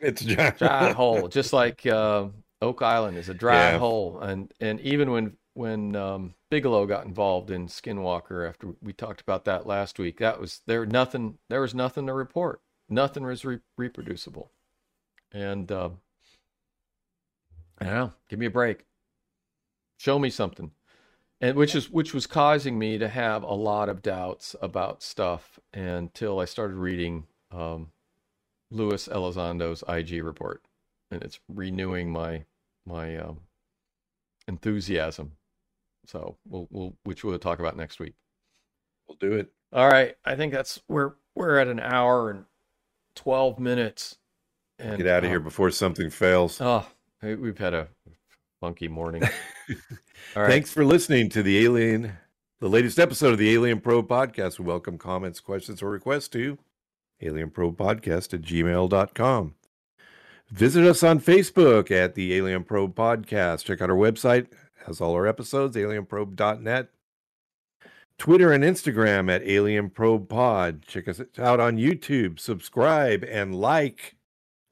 [0.00, 2.28] It's just dry hole just like uh,
[2.62, 3.78] oak island is a dry Yeah.
[3.78, 9.20] hole and and even when when um bigelow got involved in skinwalker after we talked
[9.20, 10.18] about that last week.
[10.18, 12.60] That was there nothing there was nothing to report.
[12.88, 14.50] Nothing was re- reproducible.
[15.32, 15.90] And uh,
[17.80, 18.84] i know give me a break.
[19.98, 20.72] Show me something.
[21.40, 25.60] And which is which was causing me to have a lot of doubts about stuff
[25.72, 27.92] until i started reading um,
[28.70, 30.62] Luis Elizondo's IG report,
[31.10, 32.44] and it's renewing my
[32.84, 33.40] my um,
[34.46, 35.32] enthusiasm.
[36.08, 38.14] So we'll we'll which we'll talk about next week.
[39.06, 39.52] We'll do it.
[39.72, 42.44] All right, I think that's we're we're at an hour and
[43.14, 44.16] twelve minutes.
[44.78, 46.60] And Get out of uh, here before something fails.
[46.60, 46.86] Oh,
[47.20, 47.88] hey, we've had a
[48.60, 49.22] funky morning.
[50.36, 52.12] All right, Thanks for listening to the Alien,
[52.60, 54.58] the latest episode of the Alien Probe Podcast.
[54.58, 56.58] We welcome comments, questions, or requests to
[57.22, 59.54] alienprobepodcast at gmail.com.
[60.50, 63.64] Visit us on Facebook at the Alien Probe Podcast.
[63.64, 64.46] Check out our website,
[64.88, 66.88] has all our episodes, alienprobe.net.
[68.18, 70.82] Twitter and Instagram at Alien Probe Pod.
[70.86, 72.40] Check us out on YouTube.
[72.40, 74.16] Subscribe and like.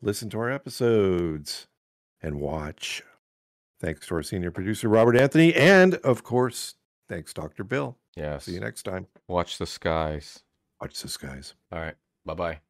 [0.02, 1.68] Listen to our episodes
[2.20, 3.02] and watch.
[3.80, 5.54] Thanks to our senior producer, Robert Anthony.
[5.54, 6.74] And of course,
[7.08, 7.62] thanks, Dr.
[7.62, 7.96] Bill.
[8.16, 8.44] yes.
[8.44, 9.06] See you next time.
[9.28, 10.42] Watch the skies.
[10.80, 11.54] Watch the skies.
[11.70, 11.94] All right,
[12.24, 12.60] bye bye.